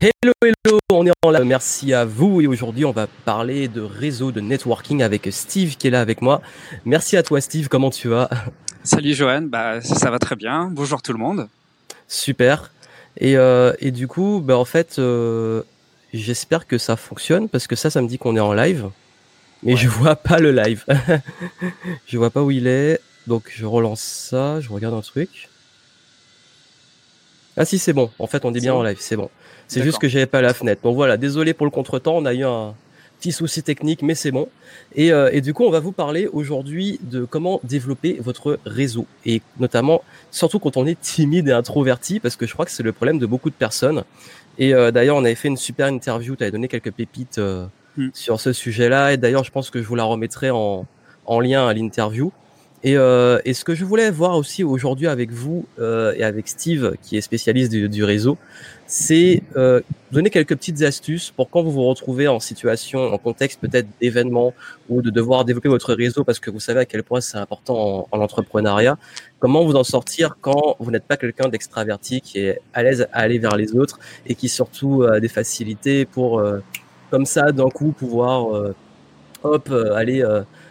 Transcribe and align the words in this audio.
Hello, 0.00 0.32
hello, 0.40 0.78
on 0.92 1.04
est 1.06 1.12
en 1.22 1.30
live. 1.32 1.42
Merci 1.42 1.92
à 1.92 2.04
vous 2.04 2.40
et 2.40 2.46
aujourd'hui 2.46 2.84
on 2.84 2.92
va 2.92 3.08
parler 3.24 3.66
de 3.66 3.80
réseau 3.80 4.30
de 4.30 4.40
networking 4.40 5.02
avec 5.02 5.26
Steve 5.32 5.76
qui 5.76 5.88
est 5.88 5.90
là 5.90 6.00
avec 6.00 6.22
moi. 6.22 6.40
Merci 6.84 7.16
à 7.16 7.24
toi 7.24 7.40
Steve, 7.40 7.66
comment 7.66 7.90
tu 7.90 8.06
vas? 8.06 8.30
Salut 8.84 9.12
Johan, 9.12 9.42
bah 9.42 9.80
ça 9.80 10.08
va 10.12 10.20
très 10.20 10.36
bien. 10.36 10.70
Bonjour 10.70 11.02
tout 11.02 11.12
le 11.12 11.18
monde. 11.18 11.48
Super. 12.06 12.70
Et, 13.16 13.36
euh, 13.36 13.72
et 13.80 13.90
du 13.90 14.06
coup, 14.06 14.40
bah 14.40 14.56
en 14.56 14.64
fait, 14.64 15.00
euh, 15.00 15.64
j'espère 16.14 16.68
que 16.68 16.78
ça 16.78 16.94
fonctionne 16.94 17.48
parce 17.48 17.66
que 17.66 17.74
ça, 17.74 17.90
ça 17.90 18.00
me 18.00 18.06
dit 18.06 18.18
qu'on 18.18 18.36
est 18.36 18.40
en 18.40 18.52
live, 18.52 18.90
mais 19.64 19.74
je 19.74 19.88
vois 19.88 20.14
pas 20.14 20.38
le 20.38 20.52
live. 20.52 20.84
je 22.06 22.18
vois 22.18 22.30
pas 22.30 22.44
où 22.44 22.52
il 22.52 22.68
est, 22.68 23.00
donc 23.26 23.50
je 23.52 23.66
relance 23.66 24.02
ça, 24.02 24.60
je 24.60 24.68
regarde 24.70 24.94
un 24.94 25.00
truc. 25.00 25.48
Ah 27.56 27.64
si, 27.64 27.80
c'est 27.80 27.92
bon. 27.92 28.12
En 28.20 28.28
fait, 28.28 28.44
on 28.44 28.54
est 28.54 28.60
bien 28.60 28.72
en 28.72 28.84
live, 28.84 28.98
c'est 29.00 29.16
bon. 29.16 29.28
C'est 29.68 29.82
juste 29.82 29.98
que 29.98 30.08
j'avais 30.08 30.26
pas 30.26 30.40
la 30.40 30.54
fenêtre. 30.54 30.82
Donc 30.82 30.96
voilà, 30.96 31.16
désolé 31.16 31.52
pour 31.54 31.66
le 31.66 31.70
contretemps, 31.70 32.16
on 32.16 32.24
a 32.24 32.34
eu 32.34 32.44
un 32.44 32.74
petit 33.20 33.32
souci 33.32 33.62
technique, 33.62 34.02
mais 34.02 34.14
c'est 34.14 34.30
bon. 34.30 34.48
Et, 34.94 35.12
euh, 35.12 35.28
et, 35.32 35.40
du 35.40 35.52
coup, 35.52 35.64
on 35.64 35.70
va 35.70 35.80
vous 35.80 35.92
parler 35.92 36.28
aujourd'hui 36.32 36.98
de 37.02 37.24
comment 37.24 37.60
développer 37.64 38.16
votre 38.20 38.58
réseau. 38.64 39.06
Et 39.26 39.42
notamment, 39.58 40.02
surtout 40.30 40.58
quand 40.58 40.76
on 40.76 40.86
est 40.86 40.98
timide 41.00 41.48
et 41.48 41.52
introverti, 41.52 42.20
parce 42.20 42.36
que 42.36 42.46
je 42.46 42.52
crois 42.52 42.64
que 42.64 42.70
c'est 42.70 42.82
le 42.82 42.92
problème 42.92 43.18
de 43.18 43.26
beaucoup 43.26 43.50
de 43.50 43.54
personnes. 43.54 44.04
Et 44.58 44.74
euh, 44.74 44.90
d'ailleurs, 44.90 45.16
on 45.16 45.24
avait 45.24 45.34
fait 45.34 45.48
une 45.48 45.56
super 45.56 45.88
interview, 45.88 46.36
tu 46.36 46.42
avais 46.42 46.50
donné 46.50 46.68
quelques 46.68 46.92
pépites 46.92 47.38
euh, 47.38 47.66
mm. 47.96 48.08
sur 48.12 48.40
ce 48.40 48.52
sujet-là. 48.52 49.12
Et 49.12 49.16
d'ailleurs, 49.16 49.44
je 49.44 49.50
pense 49.50 49.70
que 49.70 49.82
je 49.82 49.86
vous 49.86 49.96
la 49.96 50.04
remettrai 50.04 50.50
en, 50.50 50.86
en 51.26 51.40
lien 51.40 51.66
à 51.66 51.74
l'interview. 51.74 52.32
Et, 52.84 52.96
euh, 52.96 53.40
et, 53.44 53.54
ce 53.54 53.64
que 53.64 53.74
je 53.74 53.84
voulais 53.84 54.10
voir 54.10 54.36
aussi 54.36 54.62
aujourd'hui 54.62 55.08
avec 55.08 55.32
vous 55.32 55.66
euh, 55.80 56.14
et 56.16 56.22
avec 56.22 56.46
Steve, 56.46 56.94
qui 57.02 57.16
est 57.16 57.20
spécialiste 57.20 57.72
du, 57.72 57.88
du 57.88 58.04
réseau, 58.04 58.38
c'est 58.86 59.42
euh, 59.56 59.80
donner 60.12 60.30
quelques 60.30 60.56
petites 60.56 60.80
astuces 60.82 61.30
pour 61.30 61.50
quand 61.50 61.62
vous 61.62 61.72
vous 61.72 61.84
retrouvez 61.84 62.28
en 62.28 62.40
situation, 62.40 63.00
en 63.12 63.18
contexte 63.18 63.60
peut-être 63.60 63.86
d'événement 64.00 64.54
ou 64.88 65.02
de 65.02 65.10
devoir 65.10 65.44
développer 65.44 65.68
votre 65.68 65.92
réseau 65.92 66.22
parce 66.24 66.38
que 66.38 66.50
vous 66.50 66.60
savez 66.60 66.80
à 66.80 66.84
quel 66.86 67.02
point 67.02 67.20
c'est 67.20 67.36
important 67.36 68.06
en, 68.12 68.16
en, 68.16 68.20
entrepreneuriat. 68.20 68.96
Comment 69.40 69.64
vous 69.64 69.74
en 69.74 69.84
sortir 69.84 70.38
quand 70.40 70.76
vous 70.78 70.90
n'êtes 70.90 71.04
pas 71.04 71.18
quelqu'un 71.18 71.48
d'extraverti 71.48 72.20
qui 72.22 72.38
est 72.38 72.60
à 72.72 72.82
l'aise 72.84 73.08
à 73.12 73.18
aller 73.18 73.38
vers 73.38 73.56
les 73.56 73.74
autres 73.74 73.98
et 74.24 74.34
qui 74.34 74.48
surtout 74.48 75.02
a 75.02 75.20
des 75.20 75.28
facilités 75.28 76.06
pour 76.06 76.38
euh, 76.38 76.60
comme 77.10 77.26
ça 77.26 77.52
d'un 77.52 77.68
coup 77.68 77.92
pouvoir 77.92 78.56
euh, 78.56 78.74
hop 79.42 79.70
aller 79.94 80.24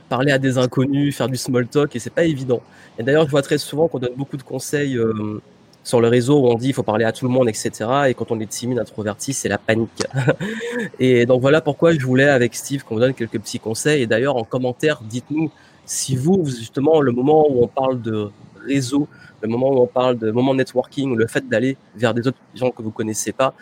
parler 0.10 0.32
à 0.32 0.38
des 0.38 0.58
inconnus, 0.58 1.16
faire 1.16 1.28
du 1.28 1.38
small 1.38 1.68
talk, 1.68 1.96
et 1.96 2.00
c'est 2.00 2.14
pas 2.14 2.24
évident. 2.24 2.62
Et 2.98 3.04
d'ailleurs, 3.04 3.26
je 3.26 3.32
vois 3.32 3.42
très 3.42 3.58
souvent 3.58 3.88
qu'on 3.88 4.00
donne 4.00 4.16
beaucoup 4.16 4.38
de 4.38 4.44
conseils 4.44 4.98
euh, 4.98 5.42
sur 5.84 6.02
le 6.02 6.08
réseau 6.08 6.40
où 6.40 6.48
on 6.48 6.56
dit 6.56 6.70
il 6.70 6.74
faut 6.74 6.84
parler 6.84 7.06
à 7.06 7.12
tout 7.12 7.26
le 7.26 7.32
monde, 7.32 7.48
etc. 7.48 7.72
Et 8.08 8.14
quand 8.14 8.32
on 8.32 8.40
est 8.40 8.50
timide, 8.50 8.80
introverti, 8.80 9.34
c'est 9.34 9.50
la 9.50 9.58
panique. 9.58 10.04
et 11.00 11.26
donc 11.26 11.42
voilà 11.42 11.62
pourquoi 11.62 11.94
je 11.94 12.06
voulais 12.06 12.28
avec 12.28 12.56
Steve 12.56 12.84
qu'on 12.84 12.98
donne 12.98 13.14
quelques 13.14 13.40
petits 13.40 13.60
conseils. 13.60 14.02
Et 14.02 14.08
d'ailleurs, 14.08 14.36
en 14.36 14.44
commentaire, 14.44 15.02
dites-nous 15.02 15.52
si 15.86 16.18
vous, 16.18 16.46
justement, 16.46 17.00
le 17.00 17.14
moment 17.14 17.48
où 17.50 17.64
on 17.64 17.68
parle 17.68 18.02
de 18.02 18.30
réseau, 18.66 19.08
le 19.42 19.48
moment 19.48 19.70
où 19.70 19.78
on 19.78 19.88
parle 19.88 20.18
de 20.18 20.32
moment 20.32 20.54
networking, 20.54 21.16
le 21.16 21.28
fait 21.28 21.48
d'aller 21.48 21.78
vers 21.96 22.14
des 22.14 22.28
autres 22.28 22.38
gens 22.54 22.72
que 22.72 22.82
vous 22.82 22.92
connaissez 22.92 23.32
pas, 23.32 23.54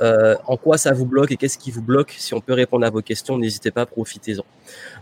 euh, 0.00 0.34
en 0.46 0.56
quoi 0.56 0.78
ça 0.78 0.92
vous 0.92 1.06
bloque 1.06 1.32
et 1.32 1.36
qu'est-ce 1.36 1.58
qui 1.58 1.70
vous 1.70 1.82
bloque? 1.82 2.14
Si 2.18 2.34
on 2.34 2.40
peut 2.40 2.52
répondre 2.52 2.84
à 2.86 2.90
vos 2.90 3.02
questions, 3.02 3.38
n'hésitez 3.38 3.70
pas, 3.70 3.86
profitez-en. 3.86 4.44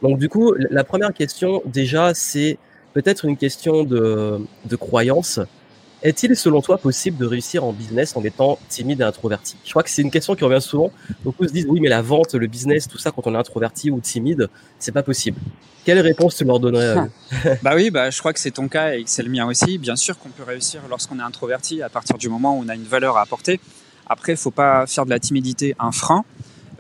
Donc 0.03 0.19
du 0.19 0.29
coup, 0.29 0.55
la 0.55 0.84
première 0.84 1.12
question 1.12 1.62
déjà, 1.67 2.15
c'est 2.15 2.59
peut-être 2.93 3.25
une 3.25 3.37
question 3.37 3.84
de, 3.84 4.41
de 4.65 4.77
croyance. 4.77 5.41
Est-il 6.03 6.34
selon 6.34 6.61
toi 6.62 6.79
possible 6.79 7.17
de 7.17 7.27
réussir 7.27 7.62
en 7.62 7.73
business 7.73 8.17
en 8.17 8.25
étant 8.25 8.59
timide 8.69 9.01
et 9.01 9.05
introverti? 9.05 9.57
Je 9.65 9.71
crois 9.71 9.84
que 9.84 9.91
c'est 9.91 10.03
une 10.03 10.11
question 10.11 10.34
qui 10.34 10.43
revient 10.43 10.61
souvent. 10.61 10.91
Beaucoup 11.23 11.47
se 11.47 11.53
disent 11.53 11.67
oui, 11.69 11.81
mais 11.81 11.89
la 11.89 12.03
vente, 12.03 12.34
le 12.34 12.49
business, 12.49 12.89
tout 12.89 12.99
ça, 12.99 13.12
quand 13.12 13.27
on 13.29 13.34
est 13.34 13.39
introverti 13.39 13.91
ou 13.91 14.01
timide, 14.01 14.49
c'est 14.81 14.91
pas 14.91 15.05
possible. 15.05 15.39
Quelle 15.84 16.01
réponse 16.01 16.37
tu 16.37 16.45
leur 16.45 16.59
donnerais 16.59 17.09
Bah 17.62 17.73
oui, 17.77 17.91
bah 17.91 18.11
je 18.11 18.19
crois 18.19 18.33
que 18.33 18.41
c'est 18.41 18.50
ton 18.50 18.66
cas 18.69 18.95
et 18.95 19.05
que 19.05 19.11
c'est 19.11 19.22
le 19.22 19.31
mien 19.31 19.47
aussi. 19.47 19.78
Bien 19.78 19.95
sûr 19.95 20.19
qu'on 20.19 20.28
peut 20.31 20.43
réussir 20.43 20.81
lorsqu'on 20.91 21.21
est 21.21 21.22
introverti 21.22 21.83
à 21.83 21.89
partir 21.89 22.19
du 22.19 22.28
moment 22.28 22.59
où 22.59 22.65
on 22.65 22.69
a 22.69 22.75
une 22.75 22.83
valeur 22.83 23.16
à 23.16 23.22
apporter. 23.22 23.61
Après, 24.12 24.33
il 24.33 24.37
faut 24.37 24.50
pas 24.50 24.87
faire 24.87 25.06
de 25.06 25.11
la 25.11 25.19
timidité 25.19 25.75
un 25.78 25.91
frein 25.91 26.27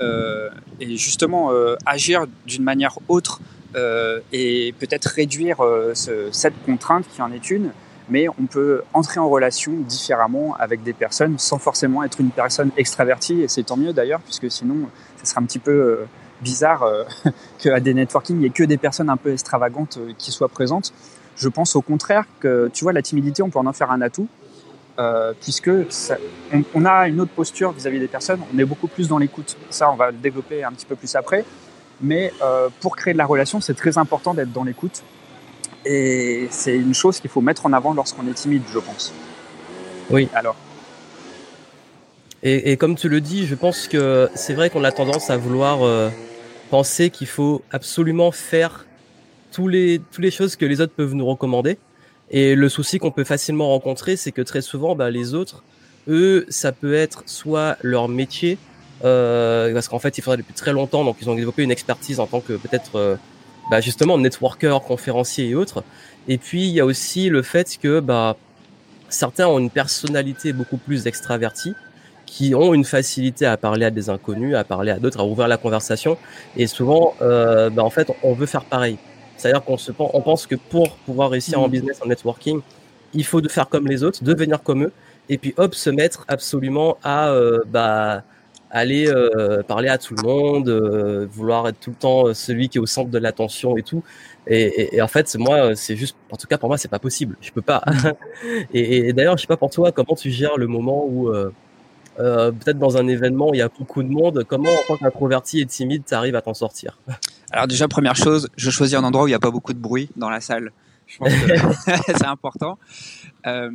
euh, 0.00 0.50
et 0.80 0.96
justement 0.98 1.50
euh, 1.50 1.76
agir 1.86 2.26
d'une 2.46 2.62
manière 2.62 2.98
autre 3.08 3.40
euh, 3.74 4.20
et 4.34 4.74
peut-être 4.78 5.06
réduire 5.06 5.64
ce, 5.94 6.28
cette 6.30 6.54
contrainte 6.66 7.06
qui 7.10 7.22
en 7.22 7.32
est 7.32 7.50
une. 7.50 7.70
Mais 8.10 8.26
on 8.28 8.44
peut 8.44 8.82
entrer 8.92 9.18
en 9.18 9.30
relation 9.30 9.72
différemment 9.72 10.54
avec 10.58 10.82
des 10.82 10.92
personnes 10.92 11.38
sans 11.38 11.56
forcément 11.56 12.04
être 12.04 12.20
une 12.20 12.30
personne 12.30 12.70
extravertie 12.76 13.40
et 13.40 13.48
c'est 13.48 13.62
tant 13.62 13.78
mieux 13.78 13.94
d'ailleurs 13.94 14.20
puisque 14.20 14.50
sinon 14.50 14.76
ce 15.22 15.30
serait 15.30 15.40
un 15.40 15.46
petit 15.46 15.60
peu 15.60 16.00
bizarre 16.42 16.84
qu'à 17.58 17.80
des 17.80 17.94
networking 17.94 18.36
il 18.40 18.42
y 18.42 18.46
ait 18.46 18.50
que 18.50 18.64
des 18.64 18.76
personnes 18.76 19.08
un 19.08 19.16
peu 19.16 19.32
extravagantes 19.32 19.98
qui 20.18 20.32
soient 20.32 20.50
présentes. 20.50 20.92
Je 21.36 21.48
pense 21.48 21.76
au 21.76 21.80
contraire 21.80 22.24
que 22.40 22.70
tu 22.74 22.84
vois 22.84 22.92
la 22.92 23.02
timidité 23.02 23.42
on 23.42 23.48
peut 23.48 23.60
en 23.60 23.72
faire 23.72 23.90
un 23.90 24.02
atout 24.02 24.28
euh, 24.98 25.32
puisque 25.40 25.70
ça, 25.90 26.16
on, 26.52 26.62
on, 26.74 26.84
a 26.84 27.08
une 27.08 27.20
autre 27.20 27.30
posture 27.32 27.72
vis-à-vis 27.72 27.96
-vis 27.96 28.00
des 28.00 28.08
personnes, 28.08 28.40
on 28.54 28.58
est 28.58 28.64
beaucoup 28.64 28.88
plus 28.88 29.08
dans 29.08 29.18
l'écoute. 29.18 29.56
Ça, 29.70 29.90
on 29.90 29.96
va 29.96 30.10
le 30.10 30.18
développer 30.18 30.64
un 30.64 30.72
petit 30.72 30.86
peu 30.86 30.96
plus 30.96 31.14
après. 31.16 31.44
Mais 32.02 32.32
euh, 32.42 32.68
pour 32.80 32.96
créer 32.96 33.14
de 33.14 33.18
la 33.18 33.26
relation, 33.26 33.60
c'est 33.60 33.74
très 33.74 33.96
important 33.96 34.34
d'être 34.34 34.52
dans 34.52 34.64
l'écoute. 34.64 35.02
Et 35.84 36.48
c'est 36.50 36.76
une 36.76 36.94
chose 36.94 37.20
qu'il 37.20 37.30
faut 37.30 37.40
mettre 37.40 37.64
en 37.66 37.72
avant 37.72 37.94
lorsqu'on 37.94 38.26
est 38.26 38.34
timide, 38.34 38.62
je 38.72 38.78
pense. 38.78 39.12
Oui. 40.10 40.28
Alors. 40.34 40.56
Et, 42.42 42.72
et, 42.72 42.76
comme 42.76 42.96
tu 42.96 43.08
le 43.08 43.20
dis, 43.20 43.46
je 43.46 43.54
pense 43.54 43.86
que 43.86 44.28
c'est 44.34 44.54
vrai 44.54 44.68
qu'on 44.68 44.82
a 44.82 44.90
tendance 44.90 45.30
à 45.30 45.36
vouloir 45.36 45.82
euh, 45.82 46.10
penser 46.70 47.10
qu'il 47.10 47.28
faut 47.28 47.62
absolument 47.70 48.32
faire 48.32 48.86
tous 49.52 49.68
les, 49.68 50.00
toutes 50.10 50.24
les 50.24 50.32
choses 50.32 50.56
que 50.56 50.64
les 50.64 50.80
autres 50.80 50.94
peuvent 50.94 51.14
nous 51.14 51.26
recommander. 51.26 51.78
Et 52.32 52.54
le 52.54 52.68
souci 52.68 52.98
qu'on 52.98 53.10
peut 53.10 53.24
facilement 53.24 53.68
rencontrer, 53.68 54.16
c'est 54.16 54.32
que 54.32 54.42
très 54.42 54.62
souvent, 54.62 54.96
bah, 54.96 55.10
les 55.10 55.34
autres, 55.34 55.62
eux, 56.08 56.46
ça 56.48 56.72
peut 56.72 56.94
être 56.94 57.22
soit 57.26 57.76
leur 57.82 58.08
métier, 58.08 58.58
euh, 59.04 59.72
parce 59.74 59.88
qu'en 59.88 59.98
fait, 59.98 60.16
ils 60.16 60.22
font 60.22 60.34
depuis 60.34 60.54
très 60.54 60.72
longtemps, 60.72 61.04
donc 61.04 61.16
ils 61.20 61.28
ont 61.28 61.34
développé 61.34 61.62
une 61.62 61.70
expertise 61.70 62.20
en 62.20 62.26
tant 62.26 62.40
que 62.40 62.54
peut-être, 62.54 62.96
euh, 62.96 63.16
bah, 63.70 63.80
justement, 63.80 64.16
networker, 64.18 64.80
conférencier 64.82 65.50
et 65.50 65.54
autres. 65.54 65.84
Et 66.26 66.38
puis, 66.38 66.66
il 66.66 66.72
y 66.72 66.80
a 66.80 66.86
aussi 66.86 67.28
le 67.28 67.42
fait 67.42 67.78
que 67.80 68.00
bah, 68.00 68.36
certains 69.10 69.46
ont 69.46 69.58
une 69.58 69.70
personnalité 69.70 70.54
beaucoup 70.54 70.78
plus 70.78 71.06
extravertie, 71.06 71.74
qui 72.24 72.54
ont 72.54 72.72
une 72.72 72.86
facilité 72.86 73.44
à 73.44 73.58
parler 73.58 73.84
à 73.84 73.90
des 73.90 74.08
inconnus, 74.08 74.54
à 74.56 74.64
parler 74.64 74.90
à 74.90 74.98
d'autres, 74.98 75.20
à 75.20 75.24
ouvrir 75.26 75.48
la 75.48 75.58
conversation. 75.58 76.16
Et 76.56 76.66
souvent, 76.66 77.14
euh, 77.20 77.68
bah, 77.68 77.84
en 77.84 77.90
fait, 77.90 78.10
on 78.22 78.32
veut 78.32 78.46
faire 78.46 78.64
pareil. 78.64 78.96
C'est-à-dire 79.42 79.64
qu'on 79.64 79.76
se 79.76 79.90
on 79.98 80.20
pense 80.20 80.46
que 80.46 80.54
pour 80.54 80.92
pouvoir 80.98 81.30
réussir 81.30 81.60
en 81.60 81.66
mmh. 81.66 81.72
business, 81.72 82.00
en 82.00 82.06
networking, 82.06 82.60
il 83.12 83.24
faut 83.24 83.40
de 83.40 83.48
faire 83.48 83.68
comme 83.68 83.88
les 83.88 84.04
autres, 84.04 84.22
devenir 84.22 84.62
comme 84.62 84.84
eux, 84.84 84.92
et 85.28 85.36
puis 85.36 85.52
hop, 85.56 85.74
se 85.74 85.90
mettre 85.90 86.24
absolument 86.28 86.96
à 87.02 87.30
euh, 87.30 87.60
bah, 87.66 88.22
aller 88.70 89.08
euh, 89.08 89.64
parler 89.64 89.88
à 89.88 89.98
tout 89.98 90.14
le 90.14 90.22
monde, 90.22 90.68
euh, 90.68 91.26
vouloir 91.28 91.66
être 91.66 91.80
tout 91.80 91.90
le 91.90 91.96
temps 91.96 92.34
celui 92.34 92.68
qui 92.68 92.78
est 92.78 92.80
au 92.80 92.86
centre 92.86 93.10
de 93.10 93.18
l'attention 93.18 93.76
et 93.76 93.82
tout. 93.82 94.04
Et, 94.46 94.62
et, 94.62 94.96
et, 94.96 95.02
en 95.02 95.08
fait, 95.08 95.34
moi, 95.36 95.74
c'est 95.74 95.96
juste, 95.96 96.16
en 96.30 96.36
tout 96.36 96.46
cas 96.46 96.56
pour 96.56 96.68
moi, 96.68 96.78
c'est 96.78 96.88
pas 96.88 97.00
possible. 97.00 97.36
Je 97.40 97.50
peux 97.50 97.62
pas. 97.62 97.82
et, 98.72 99.08
et 99.08 99.12
d'ailleurs, 99.12 99.36
je 99.36 99.42
sais 99.42 99.48
pas 99.48 99.56
pour 99.56 99.70
toi, 99.70 99.90
comment 99.90 100.14
tu 100.14 100.30
gères 100.30 100.56
le 100.56 100.68
moment 100.68 101.04
où 101.04 101.32
peut-être 102.16 102.78
dans 102.78 102.96
un 102.96 103.08
événement 103.08 103.50
où 103.50 103.54
il 103.54 103.58
y 103.58 103.62
a 103.62 103.70
beaucoup 103.76 104.04
de 104.04 104.08
monde, 104.08 104.44
comment 104.46 104.70
en 104.70 104.86
tant 104.86 104.96
qu'introverti 104.98 105.60
et 105.60 105.66
timide, 105.66 106.04
tu 106.06 106.14
arrives 106.14 106.36
à 106.36 106.42
t'en 106.42 106.54
sortir? 106.54 107.00
Alors 107.52 107.66
déjà, 107.66 107.86
première 107.86 108.16
chose, 108.16 108.48
je 108.56 108.70
choisis 108.70 108.96
un 108.96 109.04
endroit 109.04 109.24
où 109.24 109.26
il 109.28 109.30
n'y 109.32 109.36
a 109.36 109.40
pas 109.40 109.50
beaucoup 109.50 109.74
de 109.74 109.78
bruit 109.78 110.08
dans 110.16 110.30
la 110.30 110.40
salle. 110.40 110.72
Je 111.06 111.18
pense 111.18 111.28
que 111.28 111.92
c'est 112.16 112.24
important. 112.24 112.78
Euh, 113.46 113.70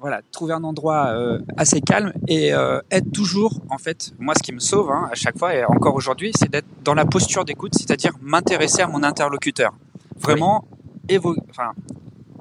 voilà, 0.00 0.20
trouver 0.32 0.52
un 0.52 0.64
endroit 0.64 1.06
euh, 1.06 1.38
assez 1.56 1.80
calme 1.80 2.12
et 2.26 2.52
euh, 2.52 2.80
être 2.90 3.10
toujours, 3.12 3.60
en 3.70 3.78
fait, 3.78 4.12
moi, 4.18 4.34
ce 4.36 4.42
qui 4.42 4.52
me 4.52 4.58
sauve 4.58 4.90
hein, 4.90 5.08
à 5.10 5.14
chaque 5.14 5.38
fois 5.38 5.54
et 5.54 5.64
encore 5.64 5.94
aujourd'hui, 5.94 6.32
c'est 6.36 6.50
d'être 6.50 6.66
dans 6.82 6.94
la 6.94 7.06
posture 7.06 7.44
d'écoute, 7.44 7.74
c'est-à-dire 7.74 8.12
m'intéresser 8.20 8.82
à 8.82 8.88
mon 8.88 9.02
interlocuteur. 9.04 9.72
Vraiment, 10.18 10.66
oui. 11.08 11.18
enfin, 11.50 11.72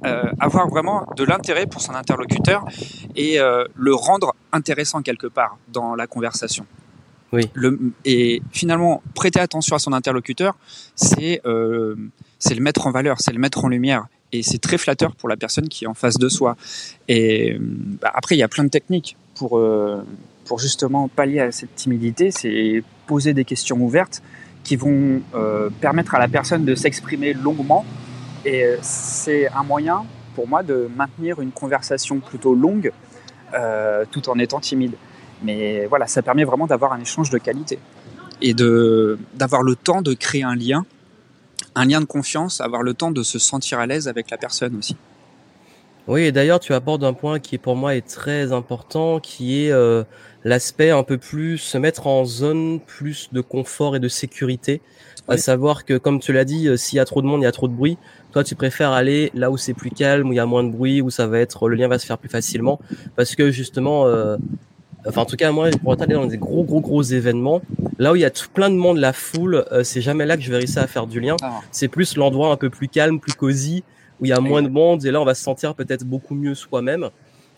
euh, 0.06 0.24
avoir 0.40 0.68
vraiment 0.68 1.08
de 1.16 1.24
l'intérêt 1.24 1.68
pour 1.68 1.82
son 1.82 1.94
interlocuteur 1.94 2.66
et 3.16 3.38
le 3.38 3.94
rendre 3.94 4.34
intéressant 4.52 5.02
quelque 5.02 5.28
part 5.28 5.58
dans 5.70 5.96
la 5.96 6.08
conversation. 6.08 6.66
Et 8.06 8.42
finalement, 8.52 9.02
prêter 9.16 9.40
attention 9.40 9.76
à 9.76 9.80
son 9.80 9.94
interlocuteur, 9.94 10.56
c'est 10.96 11.42
euh, 11.46 11.96
c'est 12.40 12.56
le 12.56 12.62
mettre 12.62 12.88
en 12.88 12.92
valeur, 12.92 13.20
c'est 13.20 13.32
le 13.32 13.40
mettre 13.40 13.66
en 13.66 13.70
lumière. 13.70 14.06
Et 14.32 14.42
c'est 14.42 14.58
très 14.58 14.78
flatteur 14.78 15.16
pour 15.16 15.30
la 15.30 15.38
personne 15.38 15.70
qui 15.70 15.86
est 15.86 15.88
en 15.88 15.94
face 15.94 16.18
de 16.18 16.28
soi. 16.28 16.56
Et 17.08 17.58
bah, 17.60 18.12
après, 18.14 18.36
il 18.36 18.40
y 18.40 18.44
a 18.44 18.48
plein 18.48 18.64
de 18.64 18.70
techniques 18.70 19.16
pour, 19.36 19.60
euh, 19.60 20.04
pour 20.46 20.60
justement 20.60 21.08
pallier 21.08 21.40
à 21.40 21.52
cette 21.52 21.76
timidité. 21.76 22.32
C'est 22.32 22.84
poser 23.06 23.34
des 23.34 23.46
questions 23.46 23.78
ouvertes 23.78 24.24
qui 24.64 24.76
vont 24.76 25.22
euh, 25.36 25.70
permettre 25.82 26.16
à 26.16 26.20
la 26.20 26.28
personne 26.28 26.66
de 26.66 26.74
s'exprimer 26.74 27.34
longuement 27.34 27.86
et 28.46 28.66
c'est 28.82 29.48
un 29.50 29.64
moyen 29.64 30.06
pour 30.36 30.48
moi 30.48 30.64
de 30.64 30.90
maintenir 30.96 31.40
une 31.42 31.52
conversation 31.52 32.20
plutôt 32.20 32.56
longue 32.56 32.92
tout 34.12 34.30
en 34.30 34.40
étant 34.40 34.60
timide. 34.60 34.94
Mais 35.44 35.86
voilà, 35.86 36.08
ça 36.08 36.22
permet 36.22 36.44
vraiment 36.44 36.68
d'avoir 36.68 36.94
un 36.94 37.00
échange 37.00 37.30
de 37.30 37.38
qualité 37.38 37.80
et 38.42 38.54
de 38.54 39.18
d'avoir 39.36 39.64
le 39.64 39.76
temps 39.76 40.02
de 40.02 40.14
créer 40.14 40.44
un 40.44 40.56
lien, 40.56 40.86
un 41.76 41.86
lien 41.86 42.02
de 42.02 42.06
confiance, 42.06 42.62
avoir 42.62 42.84
le 42.84 42.94
temps 42.94 43.12
de 43.12 43.24
se 43.24 43.40
sentir 43.40 43.80
à 43.80 43.86
l'aise 43.86 44.08
avec 44.08 44.30
la 44.30 44.38
personne 44.38 44.76
aussi. 44.78 44.96
Oui, 46.08 46.24
et 46.24 46.32
d'ailleurs, 46.34 46.60
tu 46.60 46.74
abordes 46.74 47.06
un 47.06 47.14
point 47.14 47.40
qui 47.40 47.58
pour 47.58 47.78
moi 47.78 47.96
est 47.96 48.06
très 48.06 48.52
important, 48.52 49.22
qui 49.22 49.64
est 49.64 49.72
euh, 49.72 50.04
l'aspect 50.44 50.90
un 50.90 51.04
peu 51.04 51.18
plus 51.18 51.58
se 51.58 51.78
mettre 51.78 52.08
en 52.08 52.26
zone 52.26 52.82
plus 52.82 53.30
de 53.32 53.40
confort 53.40 53.96
et 53.96 54.00
de 54.02 54.10
sécurité. 54.10 54.82
À 55.30 55.38
savoir 55.38 55.86
que, 55.86 55.98
comme 55.98 56.20
tu 56.20 56.34
l'as 56.34 56.44
dit, 56.44 56.68
euh, 56.68 56.76
s'il 56.76 56.98
y 56.98 57.00
a 57.00 57.06
trop 57.06 57.22
de 57.22 57.28
monde, 57.28 57.40
il 57.40 57.46
y 57.46 57.48
a 57.48 57.54
trop 57.54 57.70
de 57.70 57.74
bruit. 57.74 57.98
Toi, 58.34 58.44
tu 58.44 58.56
préfères 58.56 58.92
aller 58.92 59.32
là 59.34 59.50
où 59.50 59.56
c'est 59.56 59.74
plus 59.74 59.92
calme, 59.92 60.28
où 60.28 60.34
il 60.34 60.36
y 60.36 60.40
a 60.40 60.46
moins 60.46 60.66
de 60.66 60.70
bruit, 60.70 61.02
où 61.02 61.10
ça 61.10 61.28
va 61.28 61.40
être, 61.40 61.70
le 61.70 61.78
lien 61.78 61.88
va 61.88 61.98
se 61.98 62.06
faire 62.06 62.18
plus 62.18 62.28
facilement, 62.28 62.82
parce 63.16 63.36
que 63.36 63.50
justement, 63.50 64.06
euh, 64.06 64.36
enfin 65.08 65.22
en 65.22 65.26
tout 65.26 65.36
cas 65.36 65.52
moi, 65.52 65.70
pour 65.82 65.94
aller 66.02 66.14
dans 66.14 66.26
des 66.26 66.38
gros 66.38 66.64
gros 66.64 66.82
gros 66.82 67.02
événements, 67.02 67.62
là 68.00 68.14
où 68.14 68.16
il 68.16 68.22
y 68.22 68.26
a 68.26 68.30
tout 68.30 68.50
plein 68.54 68.70
de 68.70 68.76
monde, 68.76 68.98
la 68.98 69.14
foule, 69.14 69.66
c'est 69.84 70.02
jamais 70.02 70.26
là 70.26 70.38
que 70.38 70.44
je 70.44 70.52
vais 70.52 70.58
réussir 70.58 70.82
à 70.82 70.88
faire 70.88 71.08
du 71.08 71.20
lien. 71.20 71.36
Ah. 71.42 71.62
C'est 71.72 71.88
plus 71.88 72.16
l'endroit 72.18 72.52
un 72.52 72.58
peu 72.58 72.70
plus 72.70 72.88
calme, 72.88 73.20
plus 73.20 73.34
cosy, 73.34 73.84
où 74.20 74.26
il 74.26 74.30
y 74.30 74.34
a 74.34 74.40
moins 74.40 74.62
de 74.62 74.70
monde 74.70 75.06
et 75.06 75.12
là 75.12 75.22
on 75.22 75.26
va 75.26 75.36
se 75.36 75.44
sentir 75.44 75.76
peut-être 75.76 76.04
beaucoup 76.04 76.36
mieux 76.36 76.56
soi-même. 76.56 77.10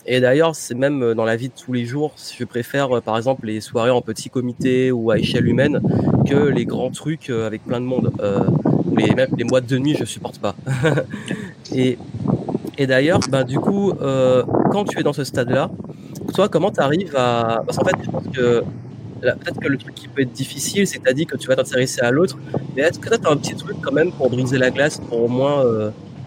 Et 0.07 0.19
d'ailleurs, 0.19 0.56
c'est 0.56 0.75
même 0.75 1.01
euh, 1.01 1.13
dans 1.15 1.25
la 1.25 1.36
vie 1.36 1.50
de 1.50 1.53
tous 1.53 1.74
les 1.74 1.86
jours, 1.86 2.13
je 2.38 2.44
préfère 2.44 2.97
euh, 2.97 3.01
par 3.01 3.18
exemple 3.18 3.47
les 3.47 3.59
soirées 3.59 3.89
en 3.89 4.01
petit 4.01 4.30
comité 4.30 4.92
ou 4.92 5.09
à 5.09 5.18
échelle 5.18 5.47
humaine 5.47 5.81
que 6.27 6.36
les 6.36 6.65
grands 6.65 6.92
trucs 6.92 7.30
euh, 7.30 7.47
avec 7.47 7.63
plein 7.65 7.80
de 7.80 7.86
monde. 7.86 8.12
Euh, 8.19 8.42
les, 8.95 9.13
même 9.15 9.30
les 9.36 9.44
mois 9.44 9.62
de 9.62 9.77
nuit, 9.77 9.95
je 9.97 10.06
supporte 10.06 10.39
pas. 10.39 10.56
et 11.75 11.97
et 12.77 12.88
d'ailleurs, 12.88 13.19
bah, 13.30 13.44
du 13.44 13.59
coup, 13.59 13.92
euh, 14.01 14.44
quand 14.71 14.86
tu 14.86 15.00
es 15.00 15.03
dans 15.03 15.13
ce 15.13 15.24
stade-là, 15.24 15.71
toi, 16.33 16.50
comment 16.50 16.72
tu 16.72 16.80
arrives 16.80 17.16
à... 17.16 17.63
Parce 17.66 17.77
qu'en 17.77 17.86
fait, 17.86 17.95
je 18.04 18.10
pense 18.10 18.27
que 18.33 18.63
peut-être 19.22 19.60
que 19.60 19.68
le 19.68 19.77
truc 19.77 19.95
qui 19.95 20.07
peut 20.07 20.22
être 20.22 20.33
difficile, 20.33 20.86
c'est 20.88 21.00
que 21.00 21.38
tu 21.38 21.48
vas 21.48 21.56
t'intéresser 21.56 22.01
à 22.01 22.12
l'autre, 22.12 22.38
mais 22.75 22.83
est-ce 22.83 23.00
que 23.00 23.10
tu 23.10 23.27
as 23.27 23.30
un 23.30 23.38
petit 23.38 23.56
truc 23.56 23.77
quand 23.81 23.92
même 23.92 24.12
pour 24.12 24.30
briser 24.30 24.57
la 24.57 24.72
glace, 24.72 25.00
pour 25.00 25.24
au 25.24 25.27
moins 25.27 25.63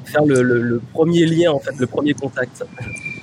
faire 0.04 0.24
le, 0.24 0.80
premier 0.92 1.26
lien, 1.26 1.52
en 1.52 1.58
fait, 1.58 1.78
le 1.78 1.86
premier 1.86 2.14
contact? 2.14 2.64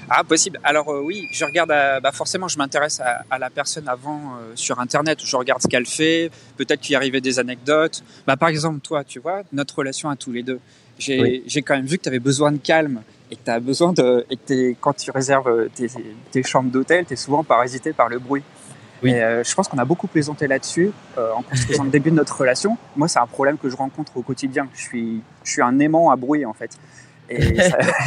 Ah, 0.09 0.23
possible. 0.23 0.59
Alors 0.63 0.89
euh, 0.89 1.01
oui, 1.03 1.27
je 1.31 1.43
regarde, 1.45 1.69
bah, 1.69 2.11
forcément, 2.13 2.47
je 2.47 2.57
m'intéresse 2.57 3.01
à, 3.01 3.39
la 3.39 3.49
personne 3.49 3.87
avant 3.87 4.19
euh, 4.19 4.51
sur 4.55 4.79
Internet, 4.79 5.19
je 5.23 5.35
regarde 5.35 5.61
ce 5.61 5.67
qu'elle 5.67 5.85
fait, 5.85 6.29
peut-être 6.57 6.79
qu'il 6.79 6.93
y 6.93 6.95
arrivait 6.95 7.21
des 7.21 7.39
anecdotes. 7.39 8.03
Bah, 8.27 8.37
par 8.37 8.49
exemple, 8.49 8.79
toi, 8.81 9.03
tu 9.03 9.19
vois, 9.19 9.41
notre 9.51 9.79
relation 9.79 10.09
à 10.09 10.15
tous 10.15 10.31
les 10.31 10.43
deux, 10.43 10.59
j'ai 10.99 11.41
quand 11.65 11.75
même 11.75 11.85
vu 11.85 11.97
que 11.97 12.03
tu 12.03 12.09
avais 12.09 12.19
besoin 12.19 12.51
de 12.51 12.57
calme 12.57 13.01
et 13.31 13.35
que 13.35 13.49
as 13.49 13.59
besoin 13.59 13.93
de... 13.93 14.25
Et 14.29 14.37
que 14.37 14.73
quand 14.79 14.93
tu 14.93 15.11
réserves 15.11 15.69
tes, 15.75 15.87
tes 16.31 16.43
chambres 16.43 16.71
d'hôtel, 16.71 17.05
tu 17.05 17.13
es 17.13 17.15
souvent 17.15 17.43
parasité 17.43 17.93
par 17.93 18.09
le 18.09 18.19
bruit. 18.19 18.43
Oui. 19.03 19.13
Euh, 19.13 19.43
je 19.43 19.53
pense 19.53 19.67
qu'on 19.67 19.77
a 19.77 19.85
beaucoup 19.85 20.07
plaisanté 20.07 20.47
là-dessus 20.47 20.91
euh, 21.17 21.31
en 21.33 21.41
construisant 21.41 21.83
le 21.83 21.89
début 21.89 22.11
de 22.11 22.15
notre 22.15 22.37
relation. 22.37 22.77
Moi, 22.95 23.07
c'est 23.07 23.19
un 23.19 23.27
problème 23.27 23.57
que 23.57 23.69
je 23.69 23.75
rencontre 23.75 24.15
au 24.17 24.21
quotidien. 24.21 24.67
Je 24.73 24.81
suis, 24.81 25.21
je 25.43 25.51
suis 25.51 25.61
un 25.61 25.77
aimant 25.79 26.11
à 26.11 26.15
bruit 26.15 26.45
en 26.45 26.53
fait. 26.53 26.71
Et 27.29 27.57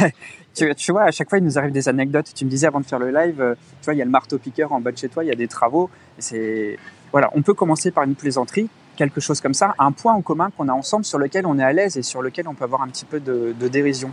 tu, 0.55 0.73
tu, 0.75 0.91
vois, 0.91 1.03
à 1.03 1.11
chaque 1.11 1.29
fois, 1.29 1.37
il 1.37 1.43
nous 1.43 1.57
arrive 1.57 1.71
des 1.71 1.87
anecdotes. 1.89 2.33
Tu 2.33 2.45
me 2.45 2.49
disais 2.49 2.67
avant 2.67 2.79
de 2.79 2.85
faire 2.85 2.99
le 2.99 3.11
live, 3.11 3.39
euh, 3.41 3.55
tu 3.81 3.85
vois, 3.85 3.93
il 3.93 3.97
y 3.97 4.01
a 4.01 4.05
le 4.05 4.11
marteau-piqueur 4.11 4.71
en 4.71 4.81
bas 4.81 4.91
de 4.91 4.97
chez 4.97 5.09
toi, 5.09 5.23
il 5.23 5.27
y 5.27 5.31
a 5.31 5.35
des 5.35 5.47
travaux. 5.47 5.89
C'est 6.17 6.77
voilà, 7.11 7.29
on 7.33 7.41
peut 7.41 7.53
commencer 7.53 7.91
par 7.91 8.03
une 8.03 8.15
plaisanterie, 8.15 8.69
quelque 8.95 9.19
chose 9.19 9.41
comme 9.41 9.53
ça, 9.53 9.73
un 9.79 9.91
point 9.91 10.13
en 10.13 10.21
commun 10.21 10.51
qu'on 10.55 10.67
a 10.67 10.73
ensemble 10.73 11.05
sur 11.05 11.17
lequel 11.17 11.45
on 11.45 11.57
est 11.57 11.63
à 11.63 11.73
l'aise 11.73 11.97
et 11.97 12.03
sur 12.03 12.21
lequel 12.21 12.47
on 12.47 12.53
peut 12.53 12.65
avoir 12.65 12.81
un 12.81 12.87
petit 12.87 13.05
peu 13.05 13.19
de, 13.19 13.55
de 13.59 13.67
dérision. 13.67 14.11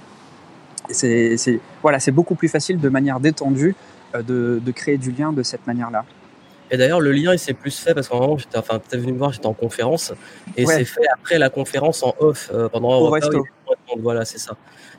C'est 0.90 1.60
voilà, 1.82 1.98
beaucoup 2.12 2.34
plus 2.34 2.48
facile 2.48 2.78
de 2.78 2.88
manière 2.88 3.20
détendue 3.20 3.74
euh, 4.14 4.22
de, 4.22 4.60
de 4.64 4.72
créer 4.72 4.98
du 4.98 5.10
lien 5.10 5.32
de 5.32 5.42
cette 5.42 5.66
manière-là. 5.66 6.04
Et 6.70 6.76
d'ailleurs, 6.76 7.00
le 7.00 7.12
lien, 7.12 7.32
il 7.32 7.38
s'est 7.38 7.54
plus 7.54 7.78
fait 7.78 7.94
parce 7.94 8.08
qu'en 8.08 8.20
moment, 8.20 8.38
j'étais, 8.38 8.58
enfin, 8.58 8.80
tu 8.80 8.96
es 8.96 8.98
venu 8.98 9.12
me 9.12 9.18
voir, 9.18 9.32
j'étais 9.32 9.46
en 9.46 9.54
conférence, 9.54 10.12
et 10.56 10.66
c'est 10.66 10.84
fait 10.84 11.06
après 11.14 11.38
la 11.38 11.48
conférence 11.48 12.02
en 12.02 12.14
off, 12.18 12.50
euh, 12.52 12.68
pendant 12.68 12.92
un 12.92 12.96
repas. 12.96 13.28
Voilà, 13.98 14.24
c'est 14.24 14.38
ça. 14.38 14.56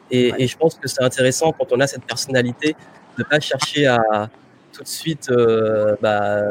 Et, 0.10 0.32
et, 0.38 0.48
je 0.48 0.58
pense 0.58 0.76
que 0.76 0.88
c'est 0.88 1.04
intéressant 1.04 1.52
quand 1.52 1.74
on 1.74 1.80
a 1.82 1.88
cette 1.88 2.06
personnalité 2.06 2.76
de 3.18 3.24
pas 3.24 3.42
chercher 3.42 3.86
à 3.86 4.30
tout 4.72 4.84
de 4.84 4.88
suite 4.88 5.30
euh, 5.30 5.96
bah, 6.02 6.44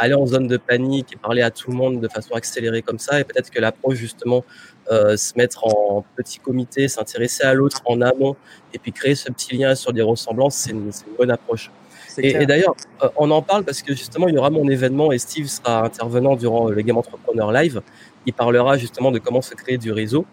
aller 0.00 0.14
en 0.14 0.26
zone 0.26 0.46
de 0.46 0.56
panique 0.56 1.12
et 1.12 1.16
parler 1.16 1.42
à 1.42 1.50
tout 1.50 1.70
le 1.70 1.76
monde 1.76 2.00
de 2.00 2.08
façon 2.08 2.34
accélérée 2.34 2.82
comme 2.82 2.98
ça. 2.98 3.20
Et 3.20 3.24
peut-être 3.24 3.50
que 3.50 3.60
l'approche, 3.60 3.96
justement, 3.96 4.44
euh, 4.90 5.16
se 5.16 5.34
mettre 5.36 5.66
en 5.66 6.04
petit 6.16 6.38
comité, 6.38 6.88
s'intéresser 6.88 7.44
à 7.44 7.54
l'autre 7.54 7.82
en 7.84 8.00
amont, 8.00 8.36
et 8.72 8.78
puis 8.78 8.92
créer 8.92 9.14
ce 9.14 9.30
petit 9.30 9.56
lien 9.56 9.74
sur 9.74 9.92
des 9.92 10.02
ressemblances, 10.02 10.56
c'est 10.56 10.70
une, 10.70 10.86
une 10.86 11.16
bonne 11.16 11.30
approche. 11.30 11.70
Et, 12.18 12.46
d'ailleurs, 12.46 12.74
euh, 13.02 13.08
on 13.16 13.30
en 13.30 13.42
parle 13.42 13.64
parce 13.64 13.82
que 13.82 13.94
justement, 13.94 14.28
il 14.28 14.34
y 14.34 14.38
aura 14.38 14.50
mon 14.50 14.68
événement 14.68 15.12
et 15.12 15.18
Steve 15.18 15.46
sera 15.46 15.84
intervenant 15.84 16.34
durant 16.34 16.68
le 16.68 16.82
Game 16.82 16.96
Entrepreneur 16.96 17.52
Live. 17.52 17.82
Il 18.26 18.32
parlera 18.32 18.76
justement 18.76 19.10
de 19.12 19.18
comment 19.18 19.42
se 19.42 19.54
créer 19.54 19.78
du 19.78 19.92
réseau. 19.92 20.26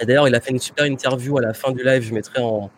Et 0.00 0.06
d'ailleurs, 0.06 0.28
il 0.28 0.34
a 0.34 0.40
fait 0.40 0.52
une 0.52 0.60
super 0.60 0.86
interview 0.86 1.38
à 1.38 1.42
la 1.42 1.54
fin 1.54 1.72
du 1.72 1.84
live. 1.84 2.02
Je 2.02 2.14
mettrai 2.14 2.40
en, 2.40 2.70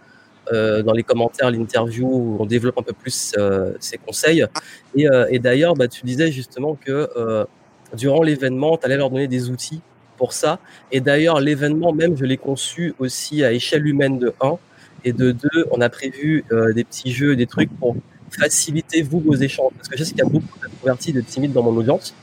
euh, 0.53 0.83
dans 0.83 0.93
les 0.93 1.03
commentaires 1.03 1.51
l'interview 1.51 2.07
où 2.07 2.37
on 2.41 2.47
développe 2.47 2.79
un 2.79 2.83
peu 2.83 2.93
plus 2.93 3.33
euh, 3.39 3.73
conseils. 4.07 4.45
Et, 4.97 5.09
euh, 5.09 5.39
d'ailleurs, 5.39 5.75
bah, 5.75 5.89
tu 5.89 6.05
disais 6.05 6.31
justement 6.31 6.75
que 6.75 7.09
euh, 7.17 7.45
durant 7.97 8.23
l'événement, 8.23 8.77
tu 8.77 8.87
allais 8.87 8.97
leur 8.97 9.11
donner 9.11 9.29
des 9.29 9.51
outils 9.51 9.81
pour 10.17 10.33
ça. 10.33 10.59
Et 10.93 11.01
d'ailleurs, 11.01 11.41
l'événement 11.41 11.93
même, 11.93 12.17
je 12.17 12.25
l'ai 12.25 12.37
conçu 12.37 12.95
aussi 12.99 13.45
à 13.45 13.53
échelle 13.53 13.87
humaine 13.87 14.19
de 14.19 14.33
1. 14.41 14.59
Et 15.07 15.13
de 15.13 15.33
2, 15.33 15.49
on 15.71 15.81
a 15.83 15.91
prévu 15.91 16.45
des 16.75 16.83
petits 16.83 17.13
jeux, 17.13 17.37
des 17.37 17.47
trucs 17.47 17.71
pour 17.79 17.95
facilitez 18.31 19.03
vous 19.03 19.21
vos 19.21 19.35
échanges 19.35 19.73
Parce 19.77 19.89
que 19.89 19.97
je 19.97 20.05
sais 20.05 20.11
qu'il 20.11 20.19
y 20.19 20.27
a 20.27 20.31
beaucoup 20.31 20.59
d'introvertis, 20.61 21.13
de 21.13 21.21
timides 21.21 21.53
dans 21.53 21.63
mon 21.63 21.77
audience. 21.77 22.15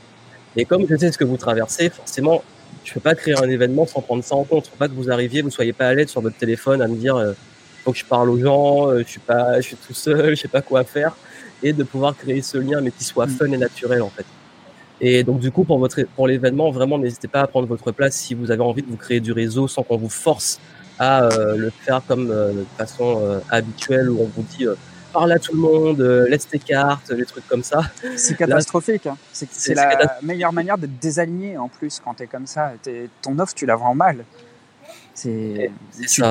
Et 0.55 0.65
comme 0.65 0.85
je 0.89 0.95
sais 0.97 1.11
ce 1.11 1.17
que 1.17 1.23
vous 1.23 1.37
traversez, 1.37 1.89
forcément, 1.89 2.43
je 2.83 2.93
peux 2.93 2.99
pas 2.99 3.15
créer 3.15 3.37
un 3.37 3.49
événement 3.49 3.85
sans 3.85 4.01
prendre 4.01 4.23
ça 4.23 4.35
en 4.35 4.43
compte. 4.43 4.67
Faut 4.67 4.77
pas 4.77 4.87
que 4.87 4.93
vous 4.93 5.11
arriviez, 5.11 5.41
vous 5.41 5.49
soyez 5.49 5.73
pas 5.73 5.87
à 5.87 5.93
l'aide 5.93 6.09
sur 6.09 6.21
votre 6.21 6.37
téléphone 6.37 6.81
à 6.81 6.87
me 6.87 6.95
dire, 6.95 7.17
que 7.85 7.97
je 7.97 8.05
parle 8.05 8.29
aux 8.29 8.39
gens, 8.39 8.89
euh, 8.89 8.99
je 8.99 9.09
suis 9.09 9.19
pas, 9.19 9.59
je 9.59 9.67
suis 9.67 9.75
tout 9.75 9.93
seul, 9.93 10.29
je 10.35 10.41
sais 10.41 10.47
pas 10.47 10.61
quoi 10.61 10.83
faire, 10.83 11.15
et 11.63 11.73
de 11.73 11.83
pouvoir 11.83 12.15
créer 12.15 12.41
ce 12.41 12.57
lien, 12.57 12.81
mais 12.81 12.91
qui 12.91 13.03
soit 13.03 13.25
mm. 13.25 13.31
fun 13.31 13.51
et 13.51 13.57
naturel 13.57 14.01
en 14.01 14.09
fait. 14.09 14.25
Et 14.99 15.23
donc 15.23 15.39
du 15.39 15.51
coup, 15.51 15.63
pour 15.63 15.79
votre, 15.79 16.01
pour 16.15 16.27
l'événement, 16.27 16.69
vraiment, 16.71 16.97
n'hésitez 16.97 17.27
pas 17.27 17.41
à 17.41 17.47
prendre 17.47 17.67
votre 17.67 17.91
place 17.91 18.15
si 18.15 18.35
vous 18.35 18.51
avez 18.51 18.61
envie 18.61 18.83
de 18.83 18.89
vous 18.89 18.97
créer 18.97 19.19
du 19.19 19.31
réseau 19.31 19.67
sans 19.67 19.81
qu'on 19.83 19.97
vous 19.97 20.09
force 20.09 20.59
à 20.99 21.23
euh, 21.23 21.55
le 21.57 21.71
faire 21.71 22.01
comme 22.07 22.27
de 22.27 22.65
façon 22.77 23.41
habituelle 23.49 24.11
où 24.11 24.21
on 24.21 24.25
vous 24.25 24.45
dit 24.55 24.67
parle 25.11 25.31
à 25.31 25.39
tout 25.39 25.53
le 25.53 25.59
monde, 25.59 26.01
euh, 26.01 26.27
laisse 26.27 26.47
tes 26.47 26.59
cartes, 26.59 27.13
des 27.13 27.25
trucs 27.25 27.47
comme 27.47 27.63
ça. 27.63 27.81
C'est 28.15 28.35
catastrophique. 28.35 29.07
Hein. 29.07 29.17
C'est 29.31 29.73
la 29.73 30.17
meilleure 30.21 30.53
manière 30.53 30.77
de 30.77 30.87
te 30.87 31.01
désaligner 31.01 31.57
en 31.57 31.67
plus 31.67 32.01
quand 32.03 32.15
tu 32.15 32.23
es 32.23 32.27
comme 32.27 32.47
ça. 32.47 32.73
ton 33.21 33.37
offre, 33.39 33.53
tu 33.53 33.65
la 33.65 33.75
vends 33.75 33.95
mal. 33.95 34.23
Tu, 35.15 35.69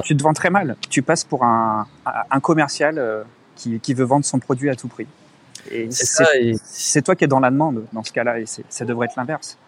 tu, 0.05 0.17
te 0.17 0.23
vends 0.23 0.33
très 0.33 0.51
mal. 0.51 0.77
Tu 0.89 1.03
passes 1.03 1.25
pour 1.25 1.45
un, 1.45 1.87
un 2.31 2.41
commercial 2.41 2.99
euh, 2.99 3.23
qui, 3.57 3.79
qui, 3.81 3.95
veut 3.95 4.05
vendre 4.05 4.25
son 4.25 4.39
produit 4.39 4.71
à 4.71 4.75
tout 4.75 4.89
prix. 4.89 5.07
Et 5.71 5.89
c'est 5.91 7.03
toi 7.03 7.15
qui 7.15 7.25
es 7.25 7.27
dans 7.27 7.41
la 7.41 7.51
demande 7.51 7.85
dans 7.93 8.03
ce 8.03 8.13
cas-là, 8.13 8.41
et 8.41 8.45
ça 8.47 8.85
devrait 8.85 9.07
être 9.07 9.17
l'inverse. 9.17 9.59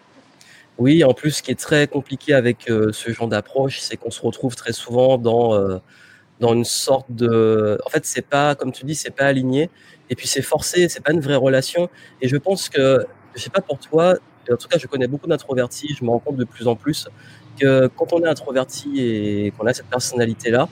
Oui, 0.78 1.04
en 1.04 1.12
plus, 1.12 1.32
ce 1.32 1.42
qui 1.42 1.50
est 1.50 1.60
très 1.60 1.86
compliqué 1.86 2.32
avec 2.32 2.70
euh, 2.70 2.90
ce 2.92 3.12
genre 3.12 3.28
d'approche, 3.28 3.80
c'est 3.80 3.98
qu'on 3.98 4.10
se 4.10 4.22
retrouve 4.22 4.56
très 4.56 4.72
souvent 4.72 5.18
dans 5.18 5.80
dans 6.42 6.54
une 6.54 6.64
sorte 6.64 7.06
de. 7.10 7.78
En 7.86 7.88
fait, 7.88 8.04
c'est 8.04 8.26
pas, 8.26 8.54
comme 8.54 8.72
tu 8.72 8.84
dis, 8.84 8.94
c'est 8.94 9.10
pas 9.10 9.26
aligné. 9.26 9.70
Et 10.10 10.14
puis 10.14 10.26
c'est 10.26 10.42
forcé, 10.42 10.88
c'est 10.88 11.02
pas 11.02 11.12
une 11.12 11.20
vraie 11.20 11.36
relation. 11.36 11.88
Et 12.20 12.28
je 12.28 12.36
pense 12.36 12.68
que, 12.68 13.06
je 13.34 13.40
sais 13.40 13.50
pas 13.50 13.62
pour 13.62 13.78
toi, 13.78 14.16
en 14.50 14.56
tout 14.56 14.68
cas, 14.68 14.78
je 14.78 14.86
connais 14.86 15.06
beaucoup 15.06 15.28
d'introvertis, 15.28 15.94
je 15.98 16.04
me 16.04 16.10
rends 16.10 16.18
compte 16.18 16.36
de 16.36 16.44
plus 16.44 16.66
en 16.66 16.76
plus 16.76 17.08
que 17.58 17.86
quand 17.88 18.12
on 18.12 18.22
est 18.22 18.28
introverti 18.28 19.00
et 19.00 19.52
qu'on 19.56 19.66
a 19.66 19.74
cette 19.74 19.86
personnalité-là, 19.86 20.68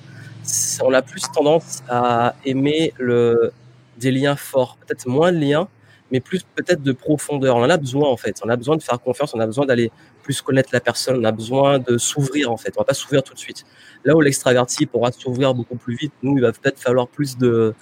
on 0.83 0.93
a 0.93 1.03
plus 1.03 1.23
tendance 1.33 1.83
à 1.89 2.35
aimer 2.45 2.93
le, 2.99 3.53
des 3.99 4.11
liens 4.11 4.37
forts, 4.37 4.77
peut-être 4.81 5.07
moins 5.07 5.33
de 5.33 5.39
liens, 5.39 5.69
mais 6.11 6.21
plus 6.21 6.43
peut-être 6.55 6.83
de 6.83 6.93
profondeur. 6.93 7.57
On 7.57 7.62
en 7.62 7.71
a 7.71 7.77
besoin 7.77 8.09
en 8.09 8.17
fait. 8.17 8.41
On 8.45 8.49
a 8.49 8.57
besoin 8.57 8.77
de 8.77 8.83
faire 8.83 9.00
confiance, 9.00 9.33
on 9.35 9.41
a 9.41 9.47
besoin 9.47 9.67
d'aller 9.67 9.93
plus 10.23 10.41
connaître 10.43 10.71
la 10.73 10.81
personne, 10.81 11.19
on 11.21 11.25
a 11.25 11.33
besoin 11.33 11.79
de 11.79 11.99
s'ouvrir 11.99 12.50
en 12.50 12.57
fait. 12.57 12.73
On 12.77 12.81
va 12.81 12.85
pas 12.85 12.95
s'ouvrir 12.95 13.23
tout 13.23 13.35
de 13.35 13.39
suite. 13.39 13.65
Là 14.05 14.17
où 14.17 14.21
l'extraverti 14.21 14.87
pourra 14.87 15.12
s'ouvrir 15.12 15.55
beaucoup 15.55 15.77
plus 15.77 15.95
vite, 15.95 16.12
nous 16.23 16.37
il 16.37 16.43
va 16.43 16.53
peut-être 16.53 16.81
falloir 16.81 17.07
plus 17.07 17.39
de, 17.39 17.75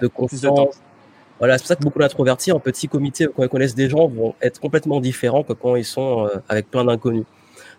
de 0.00 0.06
confiance. 0.06 0.80
Voilà, 1.42 1.58
c'est 1.58 1.62
pour 1.62 1.68
ça 1.70 1.74
que 1.74 1.82
beaucoup 1.82 1.98
d'introvertis 1.98 2.52
en 2.52 2.60
petit 2.60 2.86
comité 2.86 3.26
quand 3.26 3.42
ils 3.42 3.48
connaissent 3.48 3.74
des 3.74 3.88
gens 3.88 4.06
vont 4.06 4.36
être 4.40 4.60
complètement 4.60 5.00
différents 5.00 5.42
que 5.42 5.52
quand 5.52 5.74
ils 5.74 5.84
sont 5.84 6.24
euh, 6.26 6.36
avec 6.48 6.70
plein 6.70 6.84
d'inconnus. 6.84 7.24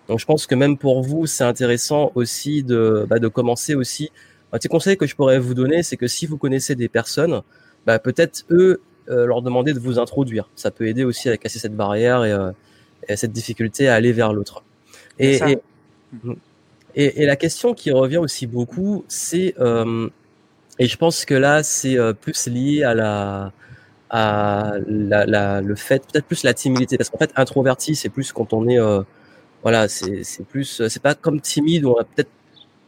Donc 0.09 0.19
je 0.19 0.25
pense 0.25 0.47
que 0.47 0.53
même 0.53 0.77
pour 0.77 1.01
vous, 1.01 1.27
c'est 1.27 1.45
intéressant 1.45 2.11
aussi 2.13 2.61
de, 2.61 3.07
bah, 3.09 3.19
de 3.19 3.27
commencer 3.29 3.73
aussi. 3.73 4.11
Un 4.51 4.57
petit 4.57 4.67
conseil 4.67 4.97
que 4.97 5.07
je 5.07 5.15
pourrais 5.15 5.39
vous 5.39 5.53
donner, 5.53 5.81
c'est 5.81 5.95
que 5.95 6.07
si 6.07 6.25
vous 6.25 6.35
connaissez 6.35 6.75
des 6.75 6.89
personnes, 6.89 7.41
bah, 7.85 7.99
peut-être 7.99 8.43
eux 8.51 8.81
euh, 9.07 9.25
leur 9.25 9.41
demander 9.41 9.71
de 9.71 9.79
vous 9.79 9.97
introduire. 9.97 10.49
Ça 10.57 10.69
peut 10.69 10.85
aider 10.85 11.05
aussi 11.05 11.29
à 11.29 11.37
casser 11.37 11.57
cette 11.57 11.77
barrière 11.77 12.25
et, 12.25 12.33
euh, 12.33 12.51
cette 13.15 13.31
difficulté 13.31 13.87
à 13.87 13.95
aller 13.95 14.11
vers 14.11 14.33
l'autre. 14.33 14.61
Et, 15.19 15.39
et, 16.95 17.21
et, 17.23 17.25
la 17.25 17.37
question 17.37 17.73
qui 17.73 17.91
revient 17.91 18.17
aussi 18.17 18.45
beaucoup, 18.45 19.05
c'est, 19.07 19.55
euh, 19.57 20.09
et 20.79 20.87
je 20.87 20.97
pense 20.97 21.25
que 21.25 21.33
là, 21.33 21.63
c'est 21.63 21.97
plus 22.21 22.47
lié 22.47 22.83
à 22.83 22.93
la, 22.93 23.53
à 24.13 24.73
la, 24.87 25.61
le 25.61 25.75
fait, 25.75 26.05
peut-être 26.05 26.27
plus 26.27 26.43
la 26.43 26.53
timidité, 26.53 26.97
parce 26.97 27.09
qu'en 27.09 27.17
fait, 27.17 27.31
introverti, 27.35 27.95
c'est 27.95 28.09
plus 28.09 28.31
quand 28.31 28.53
on 28.53 28.67
est, 28.67 28.79
euh, 28.79 29.01
voilà, 29.63 29.87
c'est 29.87 30.23
plus, 30.47 30.87
c'est 30.87 31.01
pas 31.01 31.15
comme 31.15 31.41
timide 31.41 31.85
on 31.85 31.95
a 31.95 32.03
peut-être 32.03 32.29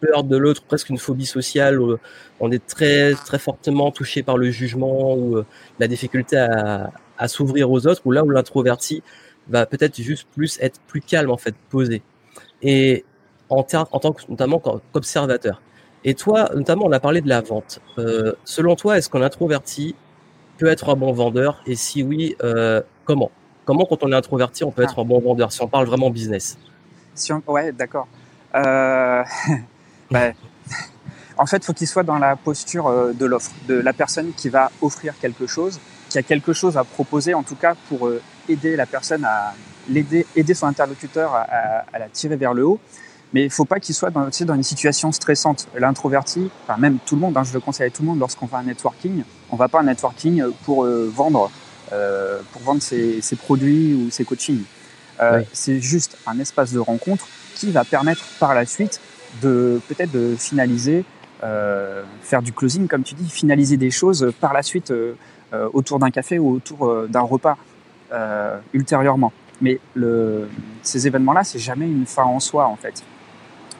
peur 0.01 0.23
de 0.23 0.37
l'autre, 0.37 0.63
presque 0.63 0.89
une 0.89 0.99
phobie 0.99 1.25
sociale, 1.25 1.81
où 1.81 1.97
on 2.39 2.51
est 2.51 2.63
très 2.67 3.15
très 3.15 3.39
fortement 3.39 3.89
touché 3.91 4.21
par 4.21 4.37
le 4.37 4.51
jugement 4.51 5.15
ou 5.15 5.37
euh, 5.37 5.45
la 5.79 5.87
difficulté 5.87 6.37
à, 6.37 7.27
s'ouvrir 7.27 7.71
aux 7.71 7.87
autres, 7.87 8.01
ou 8.05 8.11
là 8.11 8.23
où 8.23 8.29
l'introverti 8.29 9.01
va 9.49 9.65
peut-être 9.65 9.99
juste 9.99 10.27
plus 10.35 10.59
être 10.61 10.79
plus 10.87 11.01
calme 11.01 11.31
en 11.31 11.37
fait, 11.37 11.55
posé. 11.71 12.03
Et 12.61 13.03
en, 13.49 13.65
en 13.73 13.99
tant 13.99 14.13
que 14.13 14.21
notamment 14.29 14.59
qu'observateur. 14.59 15.61
Et 16.07 16.13
toi, 16.13 16.51
notamment, 16.53 16.85
on 16.85 16.91
a 16.91 16.99
parlé 16.99 17.19
de 17.19 17.27
la 17.27 17.41
vente. 17.41 17.81
Euh, 17.97 18.33
selon 18.45 18.75
toi, 18.75 18.97
est-ce 18.97 19.09
qu'un 19.09 19.23
introverti 19.23 19.95
peut 20.59 20.67
être 20.67 20.89
un 20.89 20.95
bon 20.95 21.11
vendeur? 21.11 21.63
Et 21.65 21.75
si 21.75 22.03
oui, 22.03 22.35
euh, 22.43 22.81
comment? 23.05 23.31
Comment, 23.65 23.85
quand 23.85 24.03
on 24.03 24.11
est 24.11 24.15
introverti, 24.15 24.63
on 24.63 24.69
peut 24.69 24.83
être 24.83 24.99
un 24.99 25.03
bon 25.03 25.19
vendeur 25.19 25.51
Si 25.51 25.63
on 25.63 25.67
parle 25.67 25.87
vraiment 25.87 26.11
business? 26.11 26.59
Si 27.15 27.33
on... 27.33 27.41
Ouais, 27.47 27.71
d'accord. 27.71 28.07
Euh... 28.53 29.23
bah, 30.11 30.33
en 31.39 31.47
fait, 31.47 31.65
faut 31.65 31.73
qu'il 31.73 31.87
soit 31.87 32.03
dans 32.03 32.19
la 32.19 32.35
posture 32.35 33.11
de 33.11 33.25
l'offre, 33.25 33.51
de 33.67 33.73
la 33.73 33.91
personne 33.91 34.31
qui 34.37 34.49
va 34.49 34.69
offrir 34.83 35.15
quelque 35.19 35.47
chose, 35.47 35.79
qui 36.09 36.19
a 36.19 36.23
quelque 36.23 36.53
chose 36.53 36.77
à 36.77 36.83
proposer, 36.83 37.33
en 37.33 37.41
tout 37.41 37.55
cas 37.55 37.73
pour 37.89 38.11
aider 38.47 38.75
la 38.75 38.85
personne 38.85 39.25
à 39.25 39.55
l'aider, 39.89 40.27
aider 40.35 40.53
son 40.53 40.67
interlocuteur 40.67 41.33
à 41.33 41.97
la 41.97 42.09
tirer 42.09 42.35
vers 42.35 42.53
le 42.53 42.67
haut 42.67 42.79
mais 43.35 43.43
il 43.43 43.49
faut 43.49 43.65
pas 43.65 43.81
qu'il 43.81 43.93
soit 43.93 44.11
dans, 44.11 44.29
dans 44.29 44.55
une 44.55 44.63
situation 44.63 45.11
stressante. 45.11 45.67
L'introverti, 45.77 46.49
enfin 46.63 46.79
même 46.79 46.99
tout 47.05 47.15
le 47.15 47.21
monde, 47.21 47.35
hein, 47.35 47.43
je 47.43 47.51
le 47.51 47.59
conseille 47.59 47.87
à 47.87 47.89
tout 47.89 48.01
le 48.01 48.07
monde 48.07 48.19
lorsqu'on 48.19 48.45
va 48.45 48.59
un 48.59 48.63
networking, 48.63 49.23
on 49.51 49.57
va 49.57 49.67
pas 49.67 49.81
un 49.81 49.83
networking 49.83 50.41
pour 50.63 50.85
euh, 50.85 51.11
vendre, 51.13 51.51
euh, 51.91 52.39
pour 52.53 52.61
vendre 52.61 52.81
ses, 52.81 53.19
ses, 53.19 53.35
produits 53.35 53.93
ou 53.93 54.09
ses 54.09 54.23
coachings. 54.23 54.63
Euh, 55.21 55.41
C'est 55.51 55.81
juste 55.81 56.17
un 56.25 56.39
espace 56.39 56.71
de 56.71 56.79
rencontre 56.79 57.27
qui 57.55 57.71
va 57.71 57.83
permettre 57.83 58.23
par 58.39 58.55
la 58.55 58.65
suite 58.65 59.01
de 59.41 59.81
peut-être 59.89 60.11
de 60.11 60.35
finaliser, 60.37 61.03
faire 62.21 62.41
du 62.41 62.53
closing 62.53 62.87
comme 62.87 63.03
tu 63.03 63.15
dis, 63.15 63.29
finaliser 63.29 63.75
des 63.75 63.91
choses 63.91 64.33
par 64.39 64.53
la 64.53 64.63
suite 64.63 64.91
autour 65.73 65.99
d'un 65.99 66.09
café 66.09 66.39
ou 66.39 66.53
autour 66.53 67.05
d'un 67.07 67.21
repas 67.21 67.57
ultérieurement. 68.73 69.31
Mais 69.61 69.79
le, 69.93 70.47
ces 70.81 71.05
événements-là, 71.05 71.43
c'est 71.43 71.59
jamais 71.59 71.85
une 71.85 72.05
fin 72.05 72.23
en 72.23 72.39
soi 72.39 72.65
en 72.65 72.77
fait. 72.77 73.03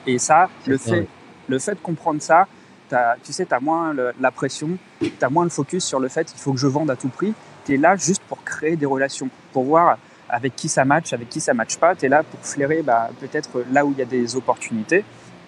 Et 0.06 0.18
ça, 0.18 0.48
le 0.66 0.78
fait, 0.78 1.06
le 1.48 1.58
fait 1.58 1.74
de 1.74 1.80
comprendre 1.80 2.22
ça, 2.22 2.46
as, 2.92 3.16
tu 3.24 3.32
sais, 3.32 3.46
tu 3.46 3.54
as 3.54 3.60
moins 3.60 3.94
la 4.20 4.30
pression, 4.30 4.70
tu 5.00 5.12
as 5.20 5.30
moins 5.30 5.44
le 5.44 5.50
focus 5.50 5.84
sur 5.84 6.00
le 6.00 6.08
fait 6.08 6.26
qu'il 6.26 6.38
faut 6.38 6.52
que 6.52 6.58
je 6.58 6.66
vende 6.66 6.90
à 6.90 6.96
tout 6.96 7.08
prix. 7.08 7.34
Tu 7.64 7.74
es 7.74 7.76
là 7.76 7.96
juste 7.96 8.22
pour 8.28 8.44
créer 8.44 8.76
des 8.76 8.86
relations, 8.86 9.28
pour 9.52 9.64
voir 9.64 9.98
avec 10.28 10.54
qui 10.56 10.68
ça 10.68 10.84
match, 10.84 11.12
avec 11.12 11.28
qui 11.28 11.40
ça 11.40 11.54
match 11.54 11.76
pas. 11.76 11.94
Tu 11.94 12.06
es 12.06 12.08
là 12.08 12.22
pour 12.22 12.40
flairer 12.40 12.82
bah, 12.82 13.10
peut-être 13.20 13.64
là 13.72 13.84
où 13.84 13.92
il 13.92 13.98
y 13.98 14.02
a 14.02 14.06
des 14.06 14.36
opportunités 14.36 15.04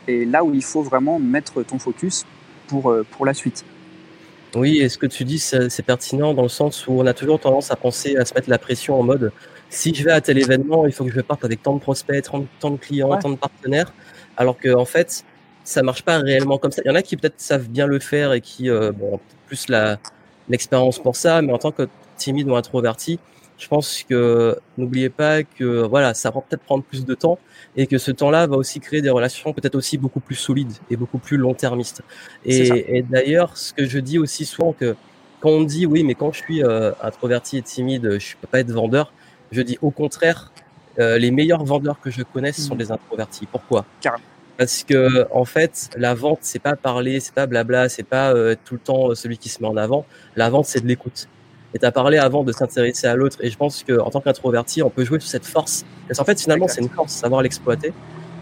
et 0.08 0.24
là 0.24 0.42
où 0.42 0.54
il 0.54 0.64
faut 0.64 0.82
vraiment 0.82 1.18
mettre 1.18 1.62
ton 1.62 1.78
focus 1.78 2.24
pour, 2.66 2.90
euh, 2.90 3.06
pour 3.12 3.26
la 3.26 3.34
suite. 3.34 3.64
Oui, 4.54 4.78
et 4.78 4.88
ce 4.88 4.96
que 4.96 5.06
tu 5.06 5.24
dis, 5.24 5.38
c'est 5.38 5.82
pertinent 5.82 6.32
dans 6.32 6.42
le 6.42 6.48
sens 6.48 6.86
où 6.86 6.92
on 6.92 7.06
a 7.06 7.12
toujours 7.12 7.38
tendance 7.38 7.70
à 7.70 7.76
penser 7.76 8.16
à 8.16 8.24
se 8.24 8.32
mettre 8.34 8.48
la 8.48 8.58
pression 8.58 8.98
en 8.98 9.02
mode 9.02 9.30
si 9.70 9.94
je 9.94 10.04
vais 10.04 10.12
à 10.12 10.20
tel 10.20 10.38
événement, 10.38 10.86
il 10.86 10.92
faut 10.92 11.04
que 11.04 11.12
je 11.12 11.20
parte 11.20 11.44
avec 11.44 11.62
tant 11.62 11.74
de 11.74 11.80
prospects, 11.80 12.24
tant 12.60 12.70
de 12.70 12.76
clients, 12.76 13.16
tant 13.18 13.30
de 13.30 13.36
partenaires 13.36 13.92
alors 14.38 14.56
que 14.56 14.74
en 14.74 14.86
fait 14.86 15.24
ça 15.64 15.82
marche 15.82 16.02
pas 16.02 16.18
réellement 16.18 16.56
comme 16.56 16.72
ça. 16.72 16.80
Il 16.84 16.88
y 16.88 16.90
en 16.90 16.94
a 16.94 17.02
qui 17.02 17.18
peut-être 17.18 17.40
savent 17.40 17.68
bien 17.68 17.86
le 17.86 17.98
faire 17.98 18.32
et 18.32 18.40
qui 18.40 18.70
euh, 18.70 18.90
bon 18.92 19.20
plus 19.46 19.68
la 19.68 19.98
l'expérience 20.48 20.98
pour 20.98 21.14
ça, 21.14 21.42
mais 21.42 21.52
en 21.52 21.58
tant 21.58 21.72
que 21.72 21.88
timide 22.16 22.48
ou 22.48 22.56
introverti, 22.56 23.18
je 23.58 23.68
pense 23.68 24.02
que 24.08 24.56
n'oubliez 24.78 25.10
pas 25.10 25.42
que 25.42 25.82
voilà, 25.86 26.14
ça 26.14 26.30
va 26.30 26.40
peut-être 26.40 26.62
prendre 26.62 26.82
plus 26.82 27.04
de 27.04 27.14
temps 27.14 27.38
et 27.76 27.86
que 27.86 27.98
ce 27.98 28.10
temps-là 28.10 28.46
va 28.46 28.56
aussi 28.56 28.80
créer 28.80 29.02
des 29.02 29.10
relations 29.10 29.52
peut-être 29.52 29.74
aussi 29.74 29.98
beaucoup 29.98 30.20
plus 30.20 30.36
solides 30.36 30.72
et 30.88 30.96
beaucoup 30.96 31.18
plus 31.18 31.36
long-termistes. 31.36 32.02
Et, 32.46 32.96
et 32.96 33.02
d'ailleurs, 33.02 33.58
ce 33.58 33.74
que 33.74 33.84
je 33.84 33.98
dis 33.98 34.18
aussi 34.18 34.46
souvent 34.46 34.72
que 34.72 34.96
quand 35.40 35.50
on 35.50 35.64
dit 35.64 35.84
oui, 35.84 36.02
mais 36.02 36.14
quand 36.14 36.32
je 36.32 36.38
suis 36.38 36.64
euh, 36.64 36.92
introverti 37.02 37.58
et 37.58 37.62
timide, 37.62 38.18
je 38.18 38.36
peux 38.40 38.46
pas 38.46 38.60
être 38.60 38.70
vendeur, 38.70 39.12
je 39.52 39.62
dis 39.62 39.78
au 39.82 39.90
contraire, 39.90 40.52
euh, 40.98 41.18
les 41.18 41.30
meilleurs 41.30 41.64
vendeurs 41.64 42.00
que 42.00 42.10
je 42.10 42.22
connaisse 42.22 42.60
sont 42.60 42.74
des 42.74 42.86
mmh. 42.86 42.92
introvertis. 42.92 43.46
Pourquoi? 43.46 43.84
Parce 44.56 44.82
que 44.82 45.26
en 45.32 45.44
fait, 45.44 45.90
la 45.96 46.14
vente, 46.14 46.40
c'est 46.42 46.58
pas 46.58 46.74
parler, 46.74 47.20
c'est 47.20 47.34
pas 47.34 47.46
blabla, 47.46 47.88
c'est 47.88 48.02
pas 48.02 48.32
euh, 48.32 48.56
tout 48.64 48.74
le 48.74 48.80
temps 48.80 49.10
euh, 49.10 49.14
celui 49.14 49.38
qui 49.38 49.48
se 49.48 49.62
met 49.62 49.68
en 49.68 49.76
avant. 49.76 50.04
La 50.34 50.50
vente, 50.50 50.66
c'est 50.66 50.80
de 50.80 50.88
l'écoute. 50.88 51.28
Et 51.74 51.84
as 51.84 51.92
parlé 51.92 52.18
avant 52.18 52.42
de 52.42 52.50
s'intéresser 52.50 53.06
à 53.06 53.14
l'autre. 53.14 53.36
Et 53.40 53.50
je 53.50 53.56
pense 53.56 53.84
qu'en 53.84 54.10
tant 54.10 54.20
qu'introverti, 54.20 54.82
on 54.82 54.90
peut 54.90 55.04
jouer 55.04 55.20
sur 55.20 55.28
cette 55.28 55.46
force. 55.46 55.84
Parce 56.08 56.18
qu'en 56.18 56.24
fait, 56.24 56.40
finalement, 56.40 56.66
c'est 56.66 56.80
une 56.80 56.88
force, 56.88 57.12
savoir 57.12 57.42
l'exploiter. 57.42 57.92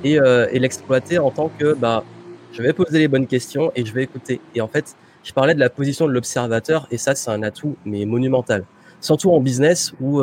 Et, 0.05 0.13
et 0.15 0.59
l'exploiter 0.61 1.19
en 1.19 1.33
tant 1.33 1.51
que, 1.59 1.75
bah, 1.75 2.05
je 2.53 2.63
vais 2.63 2.73
poser 2.73 3.01
les 3.01 3.09
bonnes 3.09 3.27
questions 3.27 3.73
et 3.75 3.85
je 3.85 3.93
vais 3.93 4.05
écouter. 4.05 4.41
Et 4.55 4.61
en 4.61 4.69
fait, 4.69 4.95
je 5.25 5.33
parlais 5.33 5.55
de 5.55 5.59
la 5.59 5.69
position 5.69 6.07
de 6.07 6.13
l'observateur. 6.13 6.87
Et 6.93 6.99
ça, 6.99 7.17
c'est 7.17 7.31
un 7.33 7.43
atout, 7.43 7.75
mais 7.85 8.05
monumental. 8.05 8.65
Surtout 9.01 9.33
en 9.33 9.41
business 9.41 9.93
où 10.01 10.23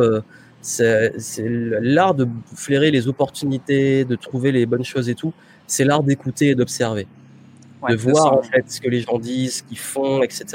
c'est 0.63 1.13
l'art 1.81 2.15
de 2.15 2.27
flairer 2.55 2.89
les 2.89 3.07
opportunités, 3.07 4.05
de 4.05 4.15
trouver 4.15 4.51
les 4.51 4.65
bonnes 4.65 4.85
choses 4.85 5.09
et 5.09 5.15
tout. 5.15 5.33
C'est 5.67 5.83
l'art 5.83 6.03
d'écouter 6.03 6.49
et 6.49 6.55
d'observer, 6.55 7.07
de 7.89 7.95
voir 7.95 8.33
en 8.33 8.41
fait 8.41 8.63
ce 8.71 8.79
que 8.79 8.89
les 8.89 9.01
gens 9.01 9.19
disent, 9.19 9.57
ce 9.57 9.63
qu'ils 9.63 9.77
font, 9.77 10.23
etc. 10.23 10.45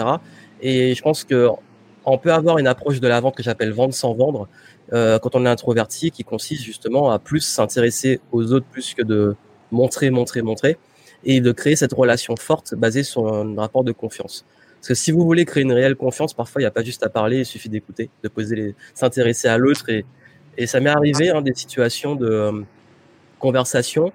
Et 0.60 0.94
je 0.94 1.02
pense 1.02 1.24
que 1.24 1.48
on 2.04 2.16
peut 2.16 2.32
avoir 2.32 2.56
une 2.58 2.66
approche 2.66 3.00
de 3.00 3.08
la 3.08 3.20
vente 3.20 3.36
que 3.36 3.42
j'appelle 3.42 3.72
vendre 3.72 3.92
sans 3.92 4.14
vendre 4.14 4.48
euh, 4.94 5.18
quand 5.18 5.34
on 5.34 5.44
est 5.44 5.48
introverti, 5.48 6.10
qui 6.10 6.24
consiste 6.24 6.62
justement 6.62 7.10
à 7.10 7.18
plus 7.18 7.40
s'intéresser 7.40 8.20
aux 8.32 8.52
autres 8.52 8.66
plus 8.66 8.94
que 8.94 9.02
de 9.02 9.36
montrer, 9.70 10.08
montrer, 10.08 10.40
montrer, 10.40 10.78
et 11.24 11.42
de 11.42 11.52
créer 11.52 11.76
cette 11.76 11.92
relation 11.92 12.34
forte 12.36 12.74
basée 12.74 13.02
sur 13.02 13.32
un 13.32 13.54
rapport 13.56 13.84
de 13.84 13.92
confiance. 13.92 14.46
Parce 14.78 14.88
que 14.88 14.94
si 14.94 15.10
vous 15.10 15.24
voulez 15.24 15.44
créer 15.44 15.64
une 15.64 15.72
réelle 15.72 15.96
confiance, 15.96 16.34
parfois 16.34 16.60
il 16.60 16.64
n'y 16.64 16.68
a 16.68 16.70
pas 16.70 16.84
juste 16.84 17.02
à 17.02 17.08
parler, 17.08 17.38
il 17.38 17.46
suffit 17.46 17.68
d'écouter, 17.68 18.10
de 18.22 18.28
poser 18.28 18.56
les, 18.56 18.74
s'intéresser 18.94 19.48
à 19.48 19.58
l'autre. 19.58 19.86
Et, 19.88 20.04
ça 20.66 20.80
m'est 20.80 20.90
arrivé 20.90 21.30
hein, 21.30 21.40
des 21.40 21.54
situations 21.54 22.16
de 22.16 22.26
euh, 22.26 22.52
conversation 23.38 24.12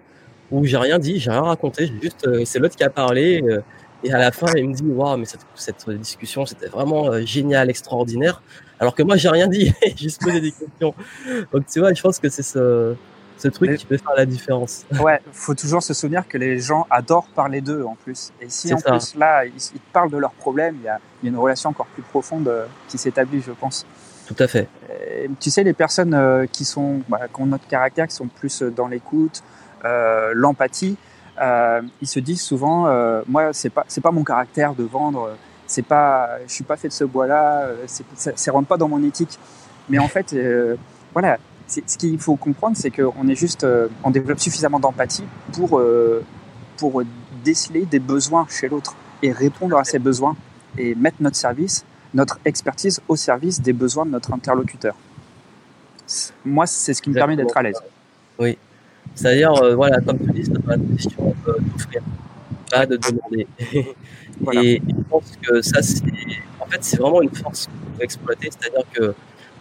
où 0.51 0.65
j'ai 0.65 0.77
rien 0.77 0.99
dit, 0.99 1.19
j'ai 1.19 1.31
rien 1.31 1.41
raconté, 1.41 1.89
juste 2.01 2.27
euh, 2.27 2.43
c'est 2.45 2.59
l'autre 2.59 2.75
qui 2.75 2.83
a 2.83 2.89
parlé. 2.89 3.41
Euh, 3.41 3.61
et 4.05 4.11
à 4.11 4.17
la 4.17 4.33
fin, 4.33 4.47
il 4.57 4.67
me 4.67 4.73
dit 4.73 4.83
waouh, 4.83 5.15
mais 5.15 5.25
cette, 5.55 5.89
discussion 5.91 6.45
c'était 6.45 6.67
vraiment 6.67 7.21
génial, 7.25 7.69
extraordinaire. 7.69 8.41
Alors 8.79 8.93
que 8.95 9.03
moi 9.03 9.15
j'ai 9.15 9.29
rien 9.29 9.47
dit, 9.47 9.71
juste 9.97 10.21
posé 10.21 10.41
des 10.41 10.51
questions. 10.51 10.93
Donc 11.53 11.65
tu 11.71 11.79
vois, 11.79 11.93
je 11.93 12.01
pense 12.01 12.19
que 12.19 12.27
c'est 12.27 12.43
ce 12.43 12.95
ce 13.43 13.49
truc 13.49 13.77
qui 13.77 13.85
peut 13.85 13.97
faire 13.97 14.15
la 14.15 14.25
différence. 14.25 14.85
Ouais, 14.99 15.19
faut 15.31 15.53
toujours 15.53 15.83
se 15.83 15.93
souvenir 15.93 16.27
que 16.27 16.37
les 16.37 16.59
gens 16.59 16.87
adorent 16.89 17.27
parler 17.35 17.59
d'eux 17.59 17.83
en 17.83 17.95
plus. 17.95 18.31
Et 18.39 18.45
si 18.47 18.73
en 18.73 18.77
plus 18.77 19.15
là, 19.15 19.45
ils, 19.45 19.51
ils, 19.75 19.81
parlent 19.91 20.09
de 20.09 20.17
leurs 20.17 20.31
problèmes, 20.31 20.77
il 20.79 20.85
y, 20.85 20.87
a, 20.87 20.99
il 21.21 21.25
y, 21.25 21.29
a, 21.29 21.31
une 21.31 21.37
relation 21.37 21.69
encore 21.69 21.87
plus 21.87 22.03
profonde 22.03 22.47
euh, 22.47 22.65
qui 22.87 22.97
s'établit, 22.97 23.41
je 23.41 23.51
pense. 23.51 23.85
Tout 24.25 24.35
à 24.39 24.47
fait. 24.47 24.69
Et, 24.89 25.29
tu 25.39 25.49
sais, 25.49 25.63
les 25.63 25.73
personnes 25.73 26.13
euh, 26.13 26.45
qui 26.49 26.63
sont, 26.63 27.01
bah, 27.09 27.21
qui 27.33 27.41
ont 27.41 27.45
notre 27.45 27.67
caractère, 27.67 28.07
qui 28.07 28.15
sont 28.15 28.27
plus 28.27 28.61
euh, 28.61 28.69
dans 28.69 28.87
l'écoute, 28.87 29.43
euh, 29.83 30.31
l'empathie, 30.33 30.95
euh, 31.41 31.81
ils 32.01 32.07
se 32.07 32.19
disent 32.19 32.41
souvent, 32.41 32.87
moi, 33.27 33.51
c'est 33.51 33.71
pas, 33.71 33.83
c'est 33.87 34.01
pas 34.01 34.11
mon 34.11 34.23
caractère 34.23 34.73
de 34.73 34.83
vendre. 34.83 35.35
C'est 35.67 35.81
pas, 35.81 36.37
je 36.47 36.53
suis 36.53 36.63
pas 36.63 36.77
fait 36.77 36.87
de 36.87 36.93
ce 36.93 37.03
bois-là. 37.03 37.67
Ça, 37.87 38.31
ça 38.35 38.51
rentre 38.51 38.67
pas 38.67 38.77
dans 38.77 38.87
mon 38.87 39.03
éthique. 39.03 39.39
Mais 39.89 39.97
en 39.97 40.07
fait, 40.07 40.35
voilà, 41.11 41.37
ce 41.67 41.97
qu'il 41.97 42.19
faut 42.19 42.35
comprendre, 42.35 42.77
c'est 42.77 42.91
qu'on 42.91 43.27
est 43.27 43.35
juste, 43.35 43.63
euh, 43.63 43.87
on 44.03 44.11
développe 44.11 44.39
suffisamment 44.39 44.79
d'empathie 44.79 45.23
pour, 45.53 45.79
euh, 45.79 46.23
pour 46.77 47.03
déceler 47.43 47.85
des 47.85 47.99
besoins 47.99 48.45
chez 48.49 48.67
l'autre 48.67 48.95
et 49.21 49.31
répondre 49.31 49.77
à 49.77 49.83
ces 49.83 49.99
besoins 49.99 50.35
et 50.77 50.95
mettre 50.95 51.17
notre 51.21 51.35
service, 51.35 51.85
notre 52.13 52.39
expertise 52.45 53.01
au 53.07 53.15
service 53.15 53.61
des 53.61 53.73
besoins 53.73 54.05
de 54.05 54.11
notre 54.11 54.33
interlocuteur. 54.33 54.95
Moi, 56.45 56.65
c'est 56.65 56.93
ce 56.93 57.01
qui 57.01 57.09
me 57.09 57.15
permet 57.15 57.35
d'être 57.35 57.55
à 57.55 57.63
l'aise. 57.63 57.81
Oui. 58.39 58.57
C'est-à-dire, 59.15 59.53
euh, 59.61 59.75
voilà, 59.75 59.99
comme 60.01 60.19
tu 60.19 60.31
dis, 60.31 60.45
c'est 60.45 60.63
pas 60.63 60.75
la 60.75 60.95
question 60.97 61.35
d'offrir, 61.45 62.01
pas 62.69 62.85
de 62.85 62.97
demander. 62.97 63.47
Et 64.53 64.81
je 64.85 65.03
pense 65.09 65.31
que 65.41 65.61
ça, 65.61 65.81
c'est, 65.81 66.01
en 66.59 66.65
fait, 66.65 66.83
c'est 66.83 66.97
vraiment 66.97 67.21
une 67.21 67.33
force 67.33 67.67
qu'il 67.67 67.95
faut 67.95 68.03
exploiter. 68.03 68.49
C'est-à-dire 68.51 68.85
que 68.91 69.13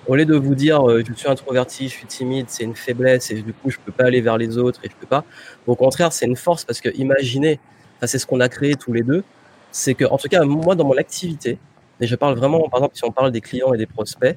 au 0.06 0.16
lieu 0.16 0.24
de 0.24 0.34
vous 0.34 0.54
dire 0.54 0.88
euh, 0.88 1.02
je 1.06 1.12
suis 1.14 1.28
introverti, 1.28 1.88
je 1.88 1.92
suis 1.92 2.06
timide, 2.06 2.46
c'est 2.48 2.64
une 2.64 2.74
faiblesse 2.74 3.30
et 3.30 3.42
du 3.42 3.52
coup 3.52 3.70
je 3.70 3.78
peux 3.84 3.92
pas 3.92 4.04
aller 4.04 4.20
vers 4.20 4.38
les 4.38 4.58
autres 4.58 4.80
et 4.84 4.88
je 4.88 4.96
peux 4.96 5.06
pas. 5.06 5.24
Au 5.66 5.76
contraire, 5.76 6.12
c'est 6.12 6.26
une 6.26 6.36
force 6.36 6.64
parce 6.64 6.80
que 6.80 6.88
imaginez, 6.96 7.60
c'est 8.04 8.18
ce 8.18 8.26
qu'on 8.26 8.40
a 8.40 8.48
créé 8.48 8.74
tous 8.74 8.92
les 8.92 9.02
deux, 9.02 9.22
c'est 9.70 9.94
que 9.94 10.04
en 10.04 10.18
tout 10.18 10.28
cas 10.28 10.42
moi 10.44 10.74
dans 10.74 10.84
mon 10.84 10.96
activité, 10.96 11.58
et 12.00 12.06
je 12.06 12.16
parle 12.16 12.36
vraiment 12.36 12.68
par 12.68 12.80
exemple 12.80 12.96
si 12.96 13.04
on 13.04 13.12
parle 13.12 13.30
des 13.30 13.40
clients 13.40 13.72
et 13.74 13.78
des 13.78 13.86
prospects, 13.86 14.36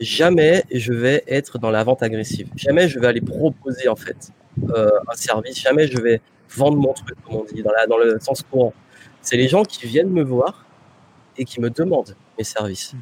jamais 0.00 0.64
je 0.72 0.92
vais 0.92 1.22
être 1.26 1.58
dans 1.58 1.70
la 1.70 1.84
vente 1.84 2.02
agressive. 2.02 2.48
Jamais 2.56 2.88
je 2.88 2.98
vais 2.98 3.06
aller 3.06 3.20
proposer 3.20 3.88
en 3.88 3.96
fait 3.96 4.32
euh, 4.70 4.90
un 5.08 5.14
service. 5.16 5.60
Jamais 5.60 5.86
je 5.86 6.00
vais 6.00 6.20
vendre 6.50 6.76
mon 6.76 6.92
truc 6.92 7.16
comme 7.24 7.36
on 7.36 7.44
dit 7.44 7.62
dans, 7.62 7.72
la, 7.72 7.86
dans 7.86 7.98
le 7.98 8.18
sens 8.20 8.42
courant. 8.42 8.72
C'est 9.20 9.36
les 9.36 9.48
gens 9.48 9.64
qui 9.64 9.86
viennent 9.86 10.10
me 10.10 10.22
voir 10.22 10.64
et 11.36 11.44
qui 11.44 11.60
me 11.60 11.70
demandent 11.70 12.16
mes 12.38 12.44
services. 12.44 12.94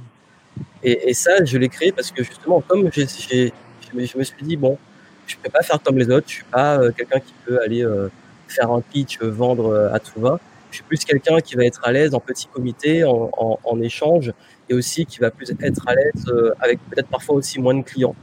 Et, 0.84 1.14
ça, 1.14 1.44
je 1.44 1.58
l'ai 1.58 1.68
créé 1.68 1.92
parce 1.92 2.10
que 2.10 2.24
justement, 2.24 2.60
comme 2.60 2.90
j'ai, 2.92 3.52
je 3.92 4.18
me 4.18 4.24
suis 4.24 4.42
dit, 4.42 4.56
bon, 4.56 4.78
je 5.26 5.36
peux 5.36 5.50
pas 5.50 5.62
faire 5.62 5.80
comme 5.80 5.96
les 5.96 6.10
autres, 6.10 6.26
je 6.28 6.34
suis 6.34 6.44
pas 6.44 6.78
euh, 6.78 6.90
quelqu'un 6.90 7.20
qui 7.20 7.32
peut 7.46 7.60
aller 7.62 7.84
euh, 7.84 8.08
faire 8.48 8.70
un 8.72 8.80
pitch, 8.80 9.20
vendre 9.20 9.90
à 9.92 10.00
tout 10.00 10.20
va. 10.20 10.40
Je 10.70 10.76
suis 10.76 10.84
plus 10.84 11.04
quelqu'un 11.04 11.40
qui 11.40 11.54
va 11.54 11.64
être 11.64 11.80
à 11.84 11.92
l'aise 11.92 12.14
en 12.14 12.20
petit 12.20 12.46
comité, 12.46 13.04
en, 13.04 13.30
en, 13.36 13.58
en, 13.62 13.80
échange, 13.80 14.32
et 14.68 14.74
aussi 14.74 15.06
qui 15.06 15.18
va 15.18 15.30
plus 15.30 15.50
être 15.60 15.86
à 15.86 15.94
l'aise 15.94 16.24
avec 16.60 16.80
peut-être 16.90 17.08
parfois 17.08 17.36
aussi 17.36 17.60
moins 17.60 17.74
de 17.74 17.82
clients. 17.82 18.16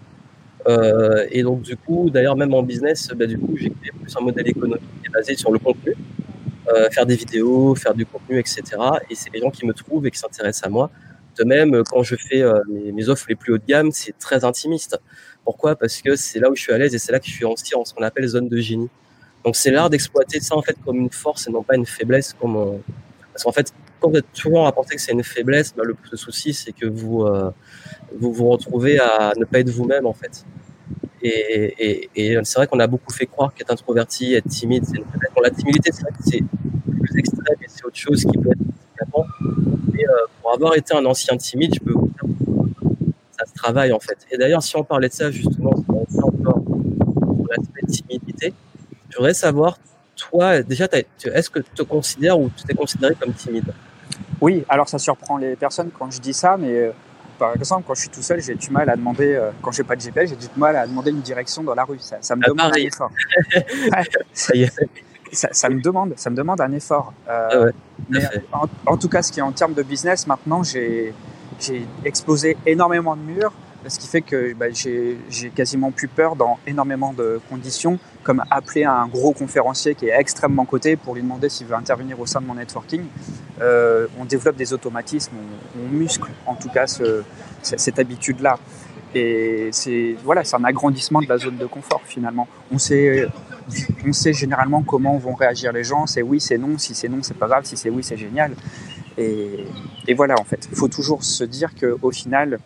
Euh, 0.67 1.25
et 1.31 1.43
donc 1.43 1.61
du 1.61 1.77
coup, 1.77 2.09
d'ailleurs 2.09 2.35
même 2.35 2.53
en 2.53 2.63
business, 2.63 3.09
bah, 3.15 3.25
du 3.25 3.37
coup 3.37 3.55
j'ai 3.55 3.69
créé 3.69 3.91
plus 3.91 4.15
un 4.15 4.21
modèle 4.21 4.47
économique 4.47 4.83
qui 5.01 5.07
est 5.07 5.11
basé 5.11 5.35
sur 5.35 5.51
le 5.51 5.59
contenu, 5.59 5.95
euh, 6.67 6.89
faire 6.89 7.05
des 7.05 7.15
vidéos, 7.15 7.75
faire 7.75 7.93
du 7.93 8.05
contenu, 8.05 8.39
etc. 8.39 8.63
Et 9.09 9.15
c'est 9.15 9.33
les 9.33 9.39
gens 9.39 9.49
qui 9.49 9.65
me 9.65 9.73
trouvent 9.73 10.05
et 10.05 10.11
qui 10.11 10.19
s'intéressent 10.19 10.67
à 10.67 10.69
moi. 10.69 10.91
Même, 11.43 11.83
quand 11.89 12.03
je 12.03 12.15
fais 12.15 12.41
euh, 12.41 12.59
mes, 12.67 13.09
offres 13.09 13.25
les 13.29 13.35
plus 13.35 13.53
haut 13.53 13.57
de 13.57 13.65
gamme, 13.65 13.91
c'est 13.91 14.17
très 14.17 14.43
intimiste. 14.43 14.99
Pourquoi? 15.43 15.75
Parce 15.75 16.01
que 16.01 16.15
c'est 16.15 16.39
là 16.39 16.49
où 16.49 16.55
je 16.55 16.61
suis 16.61 16.73
à 16.73 16.77
l'aise 16.77 16.93
et 16.93 16.99
c'est 16.99 17.11
là 17.11 17.19
que 17.19 17.25
je 17.25 17.31
suis 17.31 17.45
en 17.45 17.55
ce 17.55 17.93
qu'on 17.93 18.03
appelle 18.03 18.27
zone 18.27 18.49
de 18.49 18.57
génie. 18.57 18.89
Donc 19.43 19.55
c'est 19.55 19.71
l'art 19.71 19.89
d'exploiter 19.89 20.39
ça 20.41 20.55
en 20.55 20.61
fait 20.61 20.75
comme 20.83 20.97
une 20.97 21.09
force 21.09 21.47
et 21.47 21.51
non 21.51 21.63
pas 21.63 21.75
une 21.75 21.85
faiblesse. 21.85 22.33
Comme 22.33 22.55
on... 22.55 22.81
Parce 23.33 23.43
qu'en 23.43 23.51
fait, 23.51 23.73
quand 23.99 24.09
vous 24.09 24.17
êtes 24.17 24.31
toujours 24.33 24.67
à 24.67 24.71
penser 24.71 24.95
que 24.95 25.01
c'est 25.01 25.13
une 25.13 25.23
faiblesse, 25.23 25.73
bah, 25.75 25.83
le, 25.85 25.95
souci 26.17 26.53
c'est 26.53 26.73
que 26.73 26.85
vous, 26.85 27.23
euh, 27.23 27.51
vous 28.19 28.33
vous 28.33 28.49
retrouvez 28.49 28.99
à 28.99 29.33
ne 29.37 29.45
pas 29.45 29.59
être 29.59 29.69
vous-même 29.69 30.05
en 30.05 30.13
fait. 30.13 30.45
Et, 31.21 32.07
c'est 32.43 32.55
vrai 32.55 32.67
qu'on 32.67 32.79
a 32.79 32.87
beaucoup 32.87 33.11
fait 33.11 33.25
croire 33.25 33.53
qu'être 33.53 33.71
introverti, 33.71 34.35
être 34.35 34.47
timide, 34.47 34.85
c'est 34.85 34.97
une 34.97 35.05
faiblesse. 35.05 35.31
La 35.41 35.51
timidité, 35.51 35.91
c'est 35.93 36.43
plus 37.01 37.17
extrême 37.17 37.55
et 37.61 37.65
c'est 37.67 37.85
autre 37.85 37.95
chose 37.95 38.25
qui 38.25 38.37
peut 38.37 38.51
être 38.51 39.17
euh, 39.17 39.78
pour 40.49 40.55
avoir 40.55 40.75
été 40.75 40.95
un 40.95 41.05
ancien 41.05 41.37
timide, 41.37 41.75
je 41.75 41.79
peux 41.79 41.93
vous 41.93 42.07
dire 42.07 42.23
ça 43.37 43.45
se 43.45 43.53
travaille 43.53 43.93
en 43.93 43.99
fait. 43.99 44.17
Et 44.31 44.37
d'ailleurs, 44.37 44.63
si 44.63 44.75
on 44.75 44.83
parlait 44.83 45.07
de 45.07 45.13
ça 45.13 45.29
justement, 45.29 45.71
si 46.09 46.19
encore 46.19 46.63
sur 46.63 47.45
l'aspect 47.49 47.85
timidité, 47.87 48.53
je 49.09 49.17
voudrais 49.17 49.35
savoir, 49.35 49.77
toi, 50.15 50.63
déjà, 50.63 50.87
est-ce 50.91 51.49
que 51.51 51.59
tu 51.59 51.69
te 51.71 51.83
considères 51.83 52.39
ou 52.39 52.49
tu 52.49 52.63
t'es 52.63 52.73
considéré 52.73 53.13
comme 53.15 53.31
timide? 53.33 53.71
Oui, 54.41 54.65
alors 54.67 54.89
ça 54.89 54.97
surprend 54.97 55.37
les 55.37 55.55
personnes 55.55 55.91
quand 55.97 56.09
je 56.09 56.19
dis 56.19 56.33
ça, 56.33 56.57
mais 56.57 56.73
euh, 56.73 56.91
par 57.37 57.55
exemple, 57.55 57.83
quand 57.87 57.93
je 57.93 58.01
suis 58.01 58.09
tout 58.09 58.23
seul, 58.23 58.41
j'ai 58.41 58.55
du 58.55 58.71
mal 58.71 58.89
à 58.89 58.95
demander, 58.95 59.35
euh, 59.35 59.51
quand 59.61 59.71
j'ai 59.71 59.83
pas 59.83 59.95
de 59.95 60.01
GPS, 60.01 60.31
j'ai 60.31 60.35
du 60.35 60.47
mal 60.57 60.75
à 60.75 60.87
demander 60.87 61.11
une 61.11 61.21
direction 61.21 61.61
dans 61.61 61.75
la 61.75 61.83
rue. 61.83 61.99
Ça, 61.99 62.17
ça 62.21 62.35
me 62.35 62.41
ah, 62.43 62.49
demande 62.49 62.71
un 62.73 62.79
effort. 62.79 63.11
ça, 64.33 64.53
ça, 65.51 65.69
me 65.69 65.79
demande, 65.79 66.13
ça 66.17 66.31
me 66.31 66.35
demande 66.35 66.59
un 66.59 66.71
effort. 66.71 67.13
Euh, 67.29 67.71
ah 67.71 67.98
en, 68.85 68.97
tout 68.97 69.09
cas, 69.09 69.21
ce 69.21 69.31
qui 69.31 69.39
est 69.39 69.43
en 69.43 69.51
termes 69.51 69.73
de 69.73 69.83
business, 69.83 70.27
maintenant, 70.27 70.63
j'ai 70.63 71.13
explosé 72.05 72.57
énormément 72.65 73.15
de 73.15 73.21
murs 73.21 73.53
ce 73.87 73.97
qui 73.97 74.07
fait 74.07 74.21
que 74.21 74.53
bah, 74.53 74.65
j'ai 74.71 75.49
quasiment 75.55 75.91
plus 75.91 76.07
peur 76.07 76.35
dans 76.35 76.59
énormément 76.67 77.13
de 77.13 77.39
conditions, 77.49 77.97
comme 78.23 78.43
appeler 78.51 78.83
un 78.83 79.07
gros 79.07 79.31
conférencier 79.31 79.95
qui 79.95 80.07
est 80.07 80.19
extrêmement 80.19 80.65
coté 80.65 80.95
pour 80.95 81.15
lui 81.15 81.21
demander 81.21 81.49
s'il 81.49 81.67
veut 81.67 81.75
intervenir 81.75 82.19
au 82.19 82.25
sein 82.25 82.41
de 82.41 82.45
mon 82.45 82.55
networking. 82.55 83.03
Euh, 83.61 84.07
on 84.19 84.25
développe 84.25 84.57
des 84.57 84.73
automatismes, 84.73 85.35
on, 85.77 85.87
muscle 85.89 86.29
en 86.45 86.55
tout 86.55 86.69
cas 86.69 86.87
ce, 86.87 87.23
cette 87.61 87.99
habitude-là. 87.99 88.57
Et 89.15 89.69
c'est 89.71 90.15
voilà, 90.23 90.43
c'est 90.43 90.55
un 90.55 90.63
agrandissement 90.63 91.21
de 91.21 91.27
la 91.27 91.37
zone 91.37 91.57
de 91.57 91.65
confort 91.65 92.01
finalement. 92.05 92.47
On 92.71 92.77
sait, 92.77 93.27
on 94.05 94.13
sait 94.13 94.33
généralement 94.33 94.81
comment 94.83 95.17
vont 95.17 95.33
réagir 95.33 95.71
les 95.71 95.83
gens. 95.83 96.07
C'est 96.07 96.21
oui, 96.21 96.39
c'est 96.39 96.57
non. 96.57 96.77
Si 96.77 96.93
c'est 96.95 97.09
non, 97.09 97.19
c'est 97.21 97.37
pas 97.37 97.47
grave. 97.47 97.65
Si 97.65 97.77
c'est 97.77 97.89
oui, 97.89 98.03
c'est 98.03 98.17
génial. 98.17 98.53
Et, 99.17 99.65
et, 100.07 100.13
voilà, 100.13 100.35
en 100.39 100.43
fait, 100.43 100.67
il 100.71 100.77
faut 100.77 100.87
toujours 100.87 101.23
se 101.23 101.43
dire 101.43 101.75
que 101.75 101.97
au 102.01 102.11
final, 102.11 102.59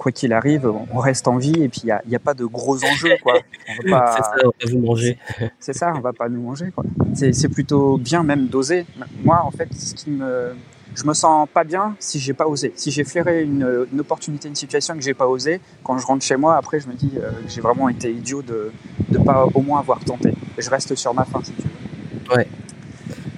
quoi 0.00 0.12
qu'il 0.12 0.32
arrive, 0.32 0.66
on 0.66 0.98
reste 0.98 1.28
en 1.28 1.36
vie 1.36 1.62
et 1.62 1.68
puis 1.68 1.82
il 1.84 2.08
n'y 2.08 2.16
a, 2.16 2.18
pas 2.18 2.32
de 2.32 2.46
gros 2.46 2.82
enjeux. 2.82 3.16
Quoi. 3.22 3.34
c'est 3.66 3.84
ça, 3.84 4.34
on 4.44 4.48
va 4.48 4.72
vous 4.72 4.78
manger. 4.78 5.18
c'est 5.58 5.72
ça, 5.74 5.92
on 5.94 6.00
va 6.00 6.14
pas 6.14 6.30
nous 6.30 6.40
manger. 6.40 6.72
C'est, 7.14 7.48
plutôt 7.48 7.98
bien 7.98 8.22
même 8.22 8.46
d'oser. 8.46 8.86
Moi, 9.22 9.42
en 9.44 9.50
fait, 9.50 9.68
ce 9.74 9.94
qui 9.94 10.10
me, 10.10 10.54
je 10.94 11.04
me 11.04 11.14
sens 11.14 11.48
pas 11.52 11.64
bien 11.64 11.96
si 11.98 12.18
j'ai 12.18 12.32
pas 12.32 12.46
osé. 12.46 12.72
Si 12.76 12.90
j'ai 12.90 13.04
flairé 13.04 13.42
une, 13.42 13.86
opportunité, 13.98 14.48
une 14.48 14.54
situation 14.54 14.94
que 14.94 15.02
j'ai 15.02 15.14
pas 15.14 15.26
osé, 15.26 15.60
quand 15.84 15.98
je 15.98 16.06
rentre 16.06 16.24
chez 16.24 16.36
moi, 16.36 16.56
après, 16.56 16.80
je 16.80 16.88
me 16.88 16.94
dis 16.94 17.12
euh, 17.16 17.30
que 17.30 17.48
j'ai 17.48 17.60
vraiment 17.60 17.88
été 17.88 18.10
idiot 18.10 18.42
de 18.42 18.72
ne 19.10 19.18
pas 19.18 19.46
au 19.54 19.60
moins 19.60 19.80
avoir 19.80 20.00
tenté. 20.00 20.34
je 20.58 20.70
reste 20.70 20.94
sur 20.94 21.14
ma 21.14 21.24
fin, 21.24 21.42
si 21.42 21.52
tu 21.52 21.62
veux. 21.62 22.36
Ouais. 22.36 22.48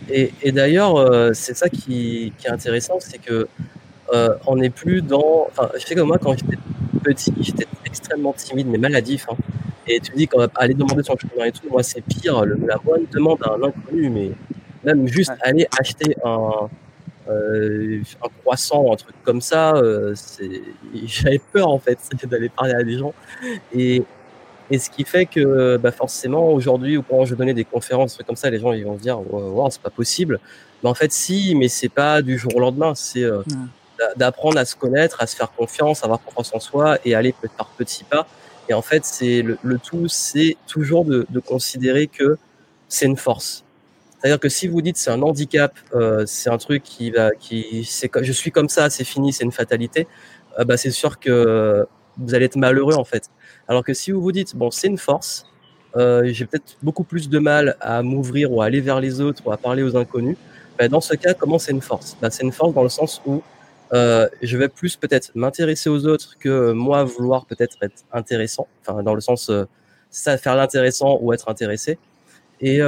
Et, 0.09 0.53
d'ailleurs, 0.53 0.97
euh, 0.97 1.31
c'est 1.33 1.57
ça 1.57 1.69
qui, 1.69 2.33
qui 2.37 2.47
est 2.47 2.51
intéressant, 2.51 2.99
c'est 3.01 3.19
que 3.19 3.49
euh, 4.12 4.35
on 4.47 4.57
n'est 4.57 4.71
plus 4.71 5.01
dans. 5.01 5.47
Enfin, 5.49 5.71
je 5.75 5.87
sais 5.87 5.95
que 5.95 6.01
moi, 6.01 6.19
quand 6.19 6.37
j'étais 6.37 6.59
petit, 7.03 7.33
j'étais 7.41 7.67
extrêmement 7.87 8.35
timide, 8.35 8.67
mais 8.69 8.79
maladif. 8.79 9.27
Hein. 9.31 9.37
Et 9.87 10.01
tu 10.01 10.12
dis 10.12 10.29
qu'on 10.29 10.38
va 10.38 10.49
aller 10.57 10.75
demander 10.75 11.03
son 11.03 11.17
chemin 11.17 11.47
et 11.47 11.53
tout, 11.53 11.67
moi, 11.71 11.83
c'est 11.83 12.03
pire. 12.03 12.45
Le, 12.45 12.57
la 12.67 12.77
moindre 12.85 13.05
demande 13.11 13.38
à 13.43 13.53
un 13.53 13.62
inconnu, 13.62 14.11
mais 14.11 14.33
même 14.85 15.07
juste 15.09 15.33
aller 15.43 15.67
acheter 15.79 16.15
un, 16.25 16.69
euh, 17.33 18.01
un 18.23 18.29
croissant 18.42 18.83
ou 18.83 18.92
un 18.92 18.97
truc 18.97 19.14
comme 19.25 19.40
ça, 19.40 19.75
euh, 19.75 20.14
j'avais 21.05 21.40
peur 21.53 21.68
en 21.68 21.79
fait 21.79 21.99
d'aller 22.27 22.49
parler 22.49 22.75
à 22.75 22.83
des 22.83 22.99
gens. 22.99 23.14
Et, 23.75 24.03
et 24.71 24.79
ce 24.79 24.90
qui 24.90 25.05
fait 25.05 25.27
que 25.27 25.77
bah, 25.77 25.92
forcément 25.92 26.51
aujourd'hui, 26.53 26.99
quand 27.09 27.25
je 27.25 27.35
donnais 27.35 27.55
des 27.55 27.64
conférences, 27.64 28.14
trucs 28.14 28.27
comme 28.27 28.37
ça, 28.37 28.51
les 28.51 28.59
gens 28.59 28.73
ils 28.73 28.85
vont 28.85 28.97
se 28.97 29.03
dire, 29.03 29.21
wow, 29.33 29.68
c'est 29.71 29.83
pas 29.83 29.90
possible. 29.90 30.40
Mais 30.83 30.88
en 30.88 30.95
fait, 30.95 31.12
si, 31.12 31.55
mais 31.55 31.68
c'est 31.68 31.88
pas 31.88 32.23
du 32.23 32.38
jour 32.38 32.57
au 32.57 32.61
lendemain. 32.61 32.95
C'est 32.95 33.23
euh, 33.23 33.42
d'apprendre 34.16 34.59
à 34.59 34.64
se 34.64 34.75
connaître, 34.75 35.23
à 35.23 35.27
se 35.27 35.37
faire 35.37 35.53
confiance, 35.53 36.03
à 36.03 36.07
avoir 36.07 36.21
confiance 36.23 36.53
en 36.55 36.61
soi 36.61 36.99
et 37.05 37.14
aller 37.14 37.35
par 37.57 37.68
petits 37.68 38.05
pas. 38.05 38.27
Et 38.68 38.75
en 38.75 38.83
fait, 38.83 39.05
c'est 39.05 39.42
le, 39.42 39.79
tout, 39.79 40.09
c'est 40.09 40.57
toujours 40.66 41.05
de, 41.05 41.27
de, 41.29 41.40
considérer 41.40 42.07
que 42.07 42.38
c'est 42.88 43.07
une 43.07 43.16
force. 43.16 43.64
C'est-à-dire 44.22 44.38
que 44.38 44.48
si 44.48 44.68
vous 44.68 44.82
dites 44.82 44.96
c'est 44.96 45.11
un 45.11 45.20
handicap, 45.20 45.74
euh, 45.94 46.22
c'est 46.26 46.48
un 46.48 46.58
truc 46.58 46.85
qui 46.85 47.11
va, 47.11 47.32
qui, 47.32 47.85
c'est 47.85 48.08
je 48.22 48.32
suis 48.32 48.52
comme 48.52 48.68
ça, 48.68 48.88
c'est 48.88 49.02
fini, 49.04 49.32
c'est 49.32 49.42
une 49.42 49.50
fatalité, 49.52 50.06
euh, 50.61 50.64
bah 50.64 50.76
c'est 50.76 50.92
sûr 50.92 51.18
que 51.18 51.85
vous 52.18 52.35
allez 52.35 52.44
être 52.44 52.56
malheureux 52.56 52.94
en 52.94 53.04
fait. 53.04 53.30
Alors 53.66 53.82
que 53.85 53.94
si 53.94 54.12
vous 54.12 54.22
vous 54.22 54.32
dites 54.32 54.54
bon 54.54 54.70
c'est 54.70 54.87
une 54.87 54.98
force, 54.98 55.46
euh, 55.96 56.22
j'ai 56.26 56.46
peut-être 56.46 56.76
beaucoup 56.82 57.04
plus 57.04 57.28
de 57.28 57.38
mal 57.38 57.76
à 57.80 58.02
m'ouvrir 58.02 58.52
ou 58.52 58.62
à 58.62 58.66
aller 58.66 58.80
vers 58.80 59.00
les 59.00 59.20
autres 59.20 59.42
ou 59.44 59.52
à 59.52 59.56
parler 59.56 59.82
aux 59.82 59.96
inconnus. 59.96 60.37
Bah, 60.78 60.88
dans 60.88 61.00
ce 61.00 61.14
cas, 61.14 61.35
comment 61.35 61.58
c'est 61.58 61.72
une 61.72 61.82
force? 61.82 62.16
Bah, 62.20 62.30
C'est 62.30 62.44
une 62.44 62.52
force 62.52 62.72
dans 62.72 62.82
le 62.82 62.88
sens 62.88 63.20
où 63.26 63.42
euh, 63.92 64.28
je 64.40 64.56
vais 64.56 64.68
plus 64.68 64.96
peut-être 64.96 65.32
m'intéresser 65.35 65.90
aux 65.90 66.06
autres 66.06 66.38
que 66.38 66.72
moi 66.72 67.04
vouloir 67.04 67.44
peut-être 67.44 67.76
être 67.82 68.04
intéressant, 68.12 68.66
enfin 68.80 69.02
dans 69.02 69.14
le 69.14 69.20
sens 69.20 69.50
euh, 69.50 69.64
ça 70.11 70.38
faire 70.38 70.56
l'intéressant 70.56 71.18
ou 71.20 71.32
être 71.35 71.50
intéressé, 71.50 71.98
et 72.61 72.80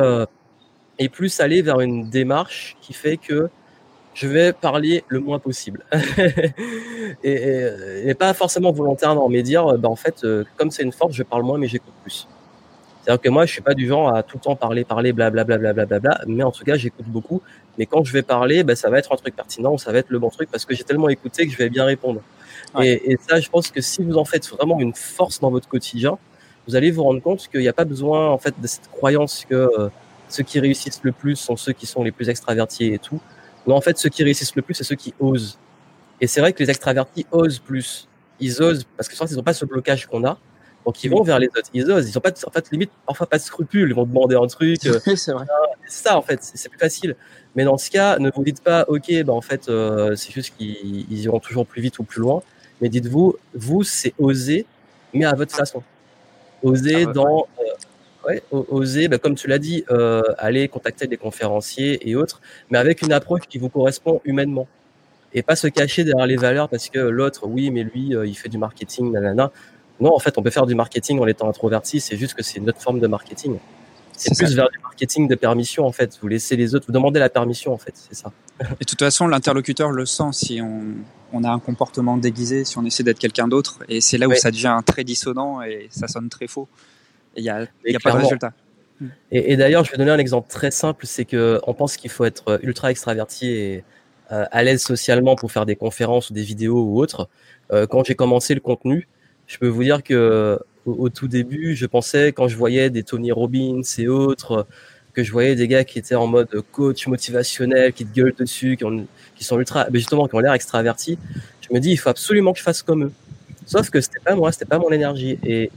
et 0.98 1.08
plus 1.08 1.40
aller 1.40 1.62
vers 1.62 1.80
une 1.80 2.08
démarche 2.08 2.76
qui 2.80 2.92
fait 2.92 3.16
que 3.16 3.48
je 4.14 4.28
vais 4.28 4.52
parler 4.52 5.02
le 5.08 5.18
moins 5.18 5.40
possible 5.40 5.84
et, 7.24 7.66
et, 8.04 8.14
pas 8.14 8.32
forcément 8.32 8.70
volontairement, 8.70 9.28
mais 9.28 9.42
dire 9.42 9.76
bah 9.76 9.88
en 9.88 9.96
fait 9.96 10.24
comme 10.56 10.70
c'est 10.70 10.84
une 10.84 10.92
force, 10.92 11.14
je 11.14 11.24
parle 11.24 11.42
moins 11.42 11.58
mais 11.58 11.66
j'écoute 11.66 11.94
plus. 12.02 12.28
C'est-à-dire 13.04 13.20
que 13.20 13.28
moi, 13.28 13.44
je 13.44 13.52
suis 13.52 13.60
pas 13.60 13.74
du 13.74 13.86
genre 13.86 14.14
à 14.14 14.22
tout 14.22 14.38
le 14.38 14.40
temps 14.40 14.56
parler, 14.56 14.82
parler, 14.82 15.12
blablabla, 15.12 15.58
bla, 15.58 15.74
bla, 15.74 15.84
bla, 15.84 16.00
bla, 16.00 16.20
mais 16.26 16.42
en 16.42 16.50
tout 16.50 16.64
cas, 16.64 16.76
j'écoute 16.76 17.04
beaucoup. 17.06 17.42
Mais 17.76 17.84
quand 17.84 18.02
je 18.02 18.10
vais 18.14 18.22
parler, 18.22 18.64
bah, 18.64 18.76
ça 18.76 18.88
va 18.88 18.98
être 18.98 19.12
un 19.12 19.16
truc 19.16 19.36
pertinent, 19.36 19.76
ça 19.76 19.92
va 19.92 19.98
être 19.98 20.08
le 20.08 20.18
bon 20.18 20.30
truc 20.30 20.50
parce 20.50 20.64
que 20.64 20.74
j'ai 20.74 20.84
tellement 20.84 21.10
écouté 21.10 21.44
que 21.44 21.52
je 21.52 21.58
vais 21.58 21.68
bien 21.68 21.84
répondre. 21.84 22.22
Et, 22.80 23.12
et, 23.12 23.18
ça, 23.28 23.40
je 23.40 23.50
pense 23.50 23.70
que 23.70 23.82
si 23.82 24.02
vous 24.02 24.16
en 24.16 24.24
faites 24.24 24.48
vraiment 24.48 24.80
une 24.80 24.94
force 24.94 25.38
dans 25.38 25.50
votre 25.50 25.68
quotidien, 25.68 26.16
vous 26.66 26.76
allez 26.76 26.90
vous 26.90 27.02
rendre 27.02 27.20
compte 27.20 27.46
qu'il 27.48 27.60
n'y 27.60 27.68
a 27.68 27.74
pas 27.74 27.84
besoin, 27.84 28.30
en 28.30 28.38
fait, 28.38 28.54
de 28.58 28.66
cette 28.66 28.90
croyance 28.90 29.44
que 29.46 29.54
euh, 29.54 29.90
ceux 30.28 30.42
qui 30.42 30.60
réussissent 30.60 31.00
le 31.02 31.12
plus 31.12 31.36
sont 31.36 31.56
ceux 31.56 31.72
qui 31.72 31.86
sont 31.86 32.02
les 32.02 32.12
plus 32.12 32.28
extravertis 32.28 32.92
et 32.92 32.98
tout. 32.98 33.20
Non, 33.66 33.76
en 33.76 33.80
fait, 33.80 33.98
ceux 33.98 34.08
qui 34.08 34.22
réussissent 34.24 34.56
le 34.56 34.62
plus, 34.62 34.74
c'est 34.74 34.84
ceux 34.84 34.96
qui 34.96 35.14
osent. 35.20 35.58
Et 36.20 36.26
c'est 36.26 36.40
vrai 36.40 36.52
que 36.52 36.62
les 36.62 36.70
extravertis 36.70 37.26
osent 37.30 37.58
plus. 37.58 38.08
Ils 38.40 38.62
osent 38.62 38.84
parce 38.96 39.08
que 39.08 39.14
ils 39.30 39.36
n'ont 39.36 39.42
pas 39.42 39.54
ce 39.54 39.64
blocage 39.64 40.06
qu'on 40.06 40.24
a. 40.24 40.38
Donc 40.84 41.02
ils 41.02 41.08
vont 41.08 41.22
vers 41.22 41.38
les 41.38 41.46
autres, 41.48 41.70
ils 41.72 41.90
osent, 41.90 42.08
ils 42.08 42.18
ont 42.18 42.20
pas, 42.20 42.30
en 42.46 42.50
fait, 42.50 42.70
limite, 42.70 42.90
parfois 43.06 43.26
pas 43.26 43.38
de 43.38 43.42
scrupules, 43.42 43.88
ils 43.88 43.94
vont 43.94 44.04
demander 44.04 44.36
un 44.36 44.46
truc. 44.46 44.84
Euh, 44.84 45.00
c'est 45.16 45.32
vrai. 45.32 45.46
C'est 45.86 46.04
ça, 46.04 46.18
en 46.18 46.22
fait, 46.22 46.40
c'est 46.42 46.68
plus 46.68 46.78
facile. 46.78 47.16
Mais 47.56 47.64
dans 47.64 47.78
ce 47.78 47.90
cas, 47.90 48.18
ne 48.18 48.30
vous 48.30 48.44
dites 48.44 48.62
pas, 48.62 48.84
ok, 48.88 49.22
bah 49.24 49.32
en 49.32 49.40
fait, 49.40 49.68
euh, 49.68 50.14
c'est 50.14 50.30
juste 50.30 50.54
qu'ils 50.56 51.06
iront 51.10 51.40
toujours 51.40 51.66
plus 51.66 51.80
vite 51.80 51.98
ou 51.98 52.04
plus 52.04 52.20
loin. 52.20 52.42
Mais 52.80 52.88
dites-vous, 52.88 53.36
vous, 53.54 53.82
c'est 53.82 54.12
oser, 54.18 54.66
mais 55.14 55.24
à 55.24 55.34
votre 55.34 55.54
façon. 55.54 55.82
Oser 56.62 57.06
dans, 57.06 57.46
euh, 57.60 57.62
ouais, 58.26 58.42
oser, 58.50 59.08
bah, 59.08 59.18
comme 59.18 59.34
tu 59.34 59.48
l'as 59.48 59.58
dit, 59.58 59.84
euh, 59.90 60.22
aller 60.38 60.68
contacter 60.68 61.06
des 61.06 61.16
conférenciers 61.16 62.08
et 62.08 62.16
autres, 62.16 62.40
mais 62.70 62.78
avec 62.78 63.02
une 63.02 63.12
approche 63.12 63.42
qui 63.48 63.58
vous 63.58 63.68
correspond 63.68 64.20
humainement. 64.24 64.66
Et 65.32 65.42
pas 65.42 65.56
se 65.56 65.66
cacher 65.66 66.04
derrière 66.04 66.26
les 66.26 66.36
valeurs 66.36 66.68
parce 66.68 66.88
que 66.88 66.98
l'autre, 66.98 67.46
oui, 67.46 67.70
mais 67.70 67.82
lui, 67.82 68.14
il 68.24 68.34
fait 68.34 68.48
du 68.48 68.58
marketing, 68.58 69.10
nanana. 69.10 69.50
Non, 70.00 70.14
en 70.14 70.18
fait, 70.18 70.36
on 70.38 70.42
peut 70.42 70.50
faire 70.50 70.66
du 70.66 70.74
marketing 70.74 71.20
en 71.20 71.26
étant 71.26 71.48
introverti, 71.48 72.00
c'est 72.00 72.16
juste 72.16 72.34
que 72.34 72.42
c'est 72.42 72.58
une 72.58 72.68
autre 72.68 72.80
forme 72.80 72.98
de 72.98 73.06
marketing. 73.06 73.58
c'est 74.12 74.36
plus 74.36 74.54
vers 74.54 74.68
le 74.72 74.80
marketing 74.82 75.28
de 75.28 75.34
permission 75.34 75.86
en 75.86 75.92
fait. 75.92 76.18
Vous 76.20 76.28
laissez 76.28 76.56
les 76.56 76.74
autres, 76.74 76.86
vous 76.86 76.92
demandez 76.92 77.20
la 77.20 77.28
permission 77.28 77.72
en 77.72 77.78
fait, 77.78 77.94
c'est 77.94 78.14
ça. 78.14 78.32
Et 78.60 78.64
de 78.80 78.84
toute 78.84 78.98
façon, 78.98 79.26
l'interlocuteur 79.26 79.90
le 79.90 80.06
sent 80.06 80.32
si 80.32 80.60
on, 80.60 80.82
on, 81.32 81.44
a 81.44 81.50
un 81.50 81.58
comportement 81.58 82.16
déguisé, 82.16 82.64
si 82.64 82.76
on 82.78 82.84
essaie 82.84 83.02
d'être 83.02 83.18
quelqu'un 83.18 83.48
d'autre, 83.48 83.80
et 83.88 84.00
c'est 84.00 84.18
là 84.18 84.28
où 84.28 84.34
ça 84.34 84.50
devient 84.50 84.78
très 84.84 85.04
dissonant 85.04 85.62
et 85.62 85.88
ça 85.90 86.08
sonne 86.08 86.28
très 86.28 86.48
faux. 86.48 86.68
Il 87.36 87.42
n'y 87.42 87.48
a, 87.48 87.66
y 87.84 87.96
a 87.96 88.00
pas 88.00 88.12
de 88.12 88.18
résultat. 88.18 88.52
Et, 89.30 89.52
et 89.52 89.56
d'ailleurs, 89.56 89.84
je 89.84 89.90
vais 89.90 89.98
donner 89.98 90.12
un 90.12 90.18
exemple 90.18 90.48
très 90.48 90.70
simple, 90.70 91.06
c'est 91.06 91.24
que 91.24 91.60
on 91.66 91.74
pense 91.74 91.96
qu'il 91.96 92.10
faut 92.10 92.24
être 92.24 92.60
ultra 92.62 92.90
extraverti 92.90 93.48
et 93.48 93.84
euh, 94.32 94.46
à 94.50 94.62
l'aise 94.62 94.82
socialement 94.82 95.36
pour 95.36 95.52
faire 95.52 95.66
des 95.66 95.76
conférences 95.76 96.30
ou 96.30 96.32
des 96.32 96.42
vidéos 96.42 96.82
ou 96.82 96.98
autres. 96.98 97.28
Euh, 97.72 97.86
quand 97.86 98.04
j'ai 98.04 98.14
commencé 98.14 98.54
le 98.54 98.60
contenu, 98.60 99.06
je 99.46 99.58
peux 99.58 99.68
vous 99.68 99.82
dire 99.84 100.02
que 100.02 100.58
au, 100.86 101.10
tout 101.10 101.28
début, 101.28 101.76
je 101.76 101.84
pensais 101.84 102.32
quand 102.32 102.48
je 102.48 102.56
voyais 102.56 102.88
des 102.88 103.02
Tony 103.02 103.32
Robbins 103.32 103.82
et 103.98 104.08
autres, 104.08 104.66
que 105.12 105.22
je 105.22 105.30
voyais 105.30 105.54
des 105.56 105.68
gars 105.68 105.84
qui 105.84 105.98
étaient 105.98 106.14
en 106.14 106.26
mode 106.26 106.48
coach 106.72 107.06
motivationnel, 107.06 107.92
qui 107.92 108.06
te 108.06 108.14
gueulent 108.14 108.34
dessus, 108.34 108.76
qui, 108.78 108.84
ont, 108.84 109.06
qui 109.36 109.44
sont 109.44 109.58
ultra, 109.58 109.86
mais 109.90 109.98
justement, 109.98 110.26
qui 110.26 110.34
ont 110.34 110.40
l'air 110.40 110.54
extravertis. 110.54 111.18
Je 111.60 111.74
me 111.74 111.78
dis, 111.78 111.90
il 111.90 111.96
faut 111.96 112.08
absolument 112.08 112.52
que 112.52 112.58
je 112.58 112.64
fasse 112.64 112.82
comme 112.82 113.04
eux. 113.04 113.12
Sauf 113.66 113.90
que 113.90 114.00
c'était 114.00 114.20
pas 114.20 114.34
moi, 114.34 114.52
c'était 114.52 114.64
pas 114.64 114.78
mon 114.78 114.90
énergie. 114.90 115.38
Et, 115.44 115.70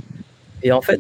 et 0.64 0.72
en 0.72 0.82
fait, 0.82 1.00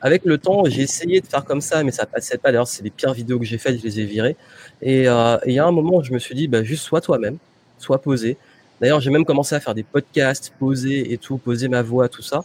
avec 0.00 0.24
le 0.24 0.38
temps, 0.38 0.64
j'ai 0.66 0.82
essayé 0.82 1.20
de 1.20 1.26
faire 1.26 1.44
comme 1.44 1.60
ça, 1.60 1.84
mais 1.84 1.90
ça 1.92 2.06
passait 2.06 2.38
pas. 2.38 2.50
D'ailleurs, 2.50 2.66
c'est 2.66 2.82
les 2.82 2.90
pires 2.90 3.12
vidéos 3.12 3.38
que 3.38 3.44
j'ai 3.44 3.58
faites, 3.58 3.78
je 3.78 3.82
les 3.82 4.00
ai 4.00 4.04
virées. 4.04 4.36
Et 4.80 5.06
euh, 5.08 5.36
il 5.46 5.52
y 5.52 5.58
a 5.58 5.66
un 5.66 5.72
moment 5.72 5.98
où 5.98 6.02
je 6.02 6.12
me 6.12 6.18
suis 6.18 6.34
dit, 6.34 6.48
bah, 6.48 6.62
juste 6.62 6.84
sois 6.84 7.00
toi-même, 7.00 7.36
sois 7.78 8.00
posé. 8.00 8.36
D'ailleurs, 8.80 9.00
j'ai 9.00 9.10
même 9.10 9.24
commencé 9.24 9.54
à 9.54 9.60
faire 9.60 9.74
des 9.74 9.82
podcasts, 9.82 10.52
poser 10.58 11.12
et 11.12 11.18
tout, 11.18 11.36
poser 11.36 11.68
ma 11.68 11.82
voix, 11.82 12.08
tout 12.08 12.22
ça. 12.22 12.44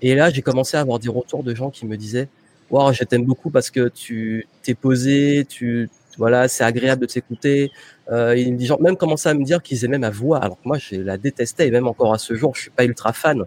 Et 0.00 0.14
là, 0.14 0.30
j'ai 0.30 0.42
commencé 0.42 0.76
à 0.76 0.80
avoir 0.80 0.98
des 0.98 1.08
retours 1.08 1.44
de 1.44 1.54
gens 1.54 1.70
qui 1.70 1.86
me 1.86 1.96
disaient, 1.96 2.28
wow, 2.70 2.92
je 2.92 3.04
t'aime 3.04 3.24
beaucoup 3.24 3.50
parce 3.50 3.70
que 3.70 3.88
tu 3.88 4.46
t'es 4.62 4.74
posé, 4.74 5.46
tu, 5.48 5.90
voilà, 6.18 6.48
c'est 6.48 6.64
agréable 6.64 7.02
de 7.02 7.06
t'écouter. 7.06 7.70
Euh, 8.10 8.34
des 8.34 8.64
gens 8.64 8.78
même 8.78 8.96
commençaient 8.96 9.30
à 9.30 9.34
me 9.34 9.44
dire 9.44 9.62
qu'ils 9.62 9.84
aimaient 9.84 9.98
ma 9.98 10.10
voix, 10.10 10.38
alors 10.38 10.56
que 10.60 10.66
moi, 10.68 10.78
je 10.78 10.96
la 10.96 11.16
détestais 11.16 11.68
et 11.68 11.70
même 11.70 11.86
encore 11.86 12.12
à 12.12 12.18
ce 12.18 12.34
jour, 12.34 12.54
je 12.54 12.62
suis 12.62 12.70
pas 12.70 12.84
ultra 12.84 13.12
fan. 13.12 13.44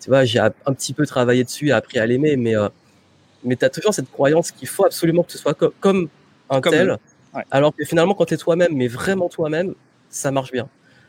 Tu 0.00 0.10
vois, 0.10 0.24
j'ai 0.24 0.38
un 0.38 0.50
petit 0.50 0.92
peu 0.92 1.06
travaillé 1.06 1.44
dessus 1.44 1.68
et 1.68 1.72
appris 1.72 1.98
à 1.98 2.06
l'aimer, 2.06 2.36
mais 2.36 2.56
euh, 2.56 2.68
mais 3.44 3.56
t'as 3.56 3.68
toujours 3.68 3.92
cette 3.92 4.10
croyance 4.10 4.50
qu'il 4.50 4.68
faut 4.68 4.86
absolument 4.86 5.22
que 5.22 5.32
ce 5.32 5.38
soit 5.38 5.54
comme 5.80 6.08
un 6.50 6.60
tel. 6.60 6.98
Alors 7.50 7.74
que 7.74 7.84
finalement, 7.84 8.14
quand 8.14 8.26
tu 8.26 8.34
es 8.34 8.36
toi-même, 8.36 8.74
mais 8.74 8.88
vraiment 8.88 9.28
toi-même, 9.28 9.74
ça 10.08 10.30
marche 10.30 10.52
bien. 10.52 10.68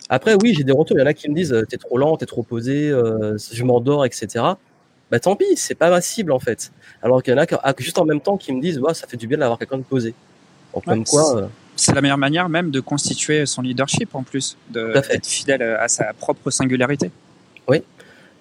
Après, 0.10 0.36
oui, 0.42 0.54
j'ai 0.56 0.64
des 0.64 0.72
retours. 0.72 0.98
Il 0.98 1.02
y 1.02 1.04
en 1.04 1.08
a 1.08 1.14
qui 1.14 1.30
me 1.30 1.36
disent 1.36 1.66
T'es 1.70 1.78
trop 1.78 1.98
lent, 1.98 2.18
t'es 2.18 2.26
trop 2.26 2.44
posé, 2.44 2.90
euh, 2.90 3.38
je 3.38 3.64
m'endors, 3.64 4.06
etc. 4.06 4.44
Bah 5.12 5.20
tant 5.20 5.36
pis, 5.36 5.56
c'est 5.56 5.76
pas 5.76 5.90
ma 5.90 6.02
cible 6.02 6.32
en 6.32 6.40
fait. 6.40 6.72
Alors 7.04 7.22
qu'il 7.22 7.34
y 7.34 7.36
en 7.36 7.40
a 7.40 7.46
qui, 7.46 7.56
ah, 7.62 7.74
juste 7.78 8.00
en 8.00 8.06
même 8.06 8.22
temps 8.22 8.38
qui 8.38 8.52
me 8.54 8.62
disent 8.62 8.80
ouais, 8.80 8.94
Ça 8.94 9.08
fait 9.08 9.18
du 9.18 9.28
bien 9.28 9.38
d'avoir 9.38 9.60
quelqu'un 9.60 9.78
de 9.78 9.84
posé. 9.84 10.14
Comme 10.82 11.04
quoi. 11.04 11.38
Euh, 11.38 11.48
c'est 11.76 11.94
la 11.94 12.02
meilleure 12.02 12.18
manière 12.18 12.48
même 12.48 12.72
de 12.72 12.80
constituer 12.80 13.46
son 13.46 13.62
leadership 13.62 14.16
en 14.16 14.24
plus, 14.24 14.58
d'être 14.70 15.26
fidèle 15.26 15.62
à 15.62 15.90
sa 15.90 16.14
propre 16.14 16.50
singularité. 16.50 17.12
Oui, 17.68 17.84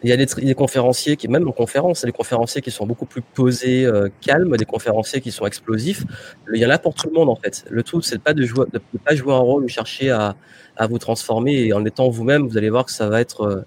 il 0.05 0.11
y 0.11 0.13
a 0.13 0.17
des, 0.17 0.55
conférenciers 0.55 1.17
qui, 1.17 1.29
même 1.29 1.49
en 1.49 1.53
conférence, 1.53 2.01
il 2.01 2.03
y 2.03 2.07
a 2.09 2.11
des 2.13 2.17
conférenciers 2.17 2.61
qui 2.61 2.71
sont 2.71 2.87
beaucoup 2.87 3.07
plus 3.07 3.23
posés, 3.23 3.87
euh, 3.87 4.11
calmes, 4.21 4.55
des 4.59 4.67
conférenciers 4.67 5.23
qui 5.23 5.33
sont 5.33 5.47
explosifs. 5.47 6.05
Il 6.53 6.61
y 6.61 6.67
en 6.67 6.69
a 6.69 6.79
pour 6.79 6.95
tout 6.95 7.09
le 7.09 7.15
monde 7.15 7.31
en 7.31 7.37
fait. 7.37 7.65
Le 7.71 7.83
tout, 7.83 8.03
c'est 8.03 8.19
pas 8.19 8.35
de 8.35 8.45
jouer, 8.45 8.67
de, 8.71 8.81
pas 9.03 9.15
jouer 9.15 9.33
un 9.33 9.39
rôle 9.39 9.65
ou 9.65 9.69
chercher 9.69 10.11
à, 10.11 10.37
à 10.77 10.87
vous 10.87 10.99
transformer. 10.99 11.55
Et 11.55 11.73
en 11.73 11.87
étant 11.87 12.11
vous-même, 12.11 12.47
vous 12.47 12.59
allez 12.59 12.69
voir 12.69 12.85
que 12.85 12.93
ça 12.93 13.09
va 13.09 13.19
être 13.19 13.41
euh, 13.41 13.63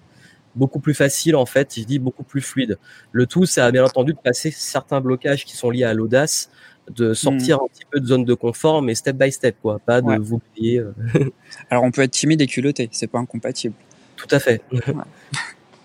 beaucoup 0.55 0.79
plus 0.79 0.93
facile 0.93 1.35
en 1.35 1.47
fait. 1.47 1.73
Je 1.75 1.85
dis 1.85 1.97
beaucoup 1.97 2.23
plus 2.23 2.41
fluide. 2.41 2.77
Le 3.11 3.25
tout, 3.25 3.47
c'est 3.47 3.71
bien 3.71 3.83
entendu 3.83 4.13
de 4.13 4.19
passer 4.19 4.51
certains 4.51 5.01
blocages 5.01 5.43
qui 5.43 5.57
sont 5.57 5.71
liés 5.71 5.85
à 5.85 5.95
l'audace, 5.95 6.51
de 6.89 7.13
sortir 7.13 7.57
hmm. 7.57 7.63
un 7.63 7.67
petit 7.67 7.85
peu 7.91 7.99
de 7.99 8.05
zone 8.05 8.25
de 8.25 8.33
confort, 8.33 8.81
mais 8.81 8.95
step 8.95 9.17
by 9.17 9.31
step, 9.31 9.57
quoi. 9.61 9.79
Pas 9.79 10.01
de 10.01 10.17
vous 10.17 10.39
plier. 10.39 10.79
Euh. 10.79 10.93
Alors, 11.69 11.83
on 11.83 11.91
peut 11.91 12.01
être 12.01 12.11
timide 12.11 12.41
et 12.41 12.47
culotté, 12.47 12.89
c'est 12.91 13.07
pas 13.07 13.19
incompatible. 13.19 13.75
Tout 14.15 14.27
à 14.31 14.39
fait. 14.39 14.61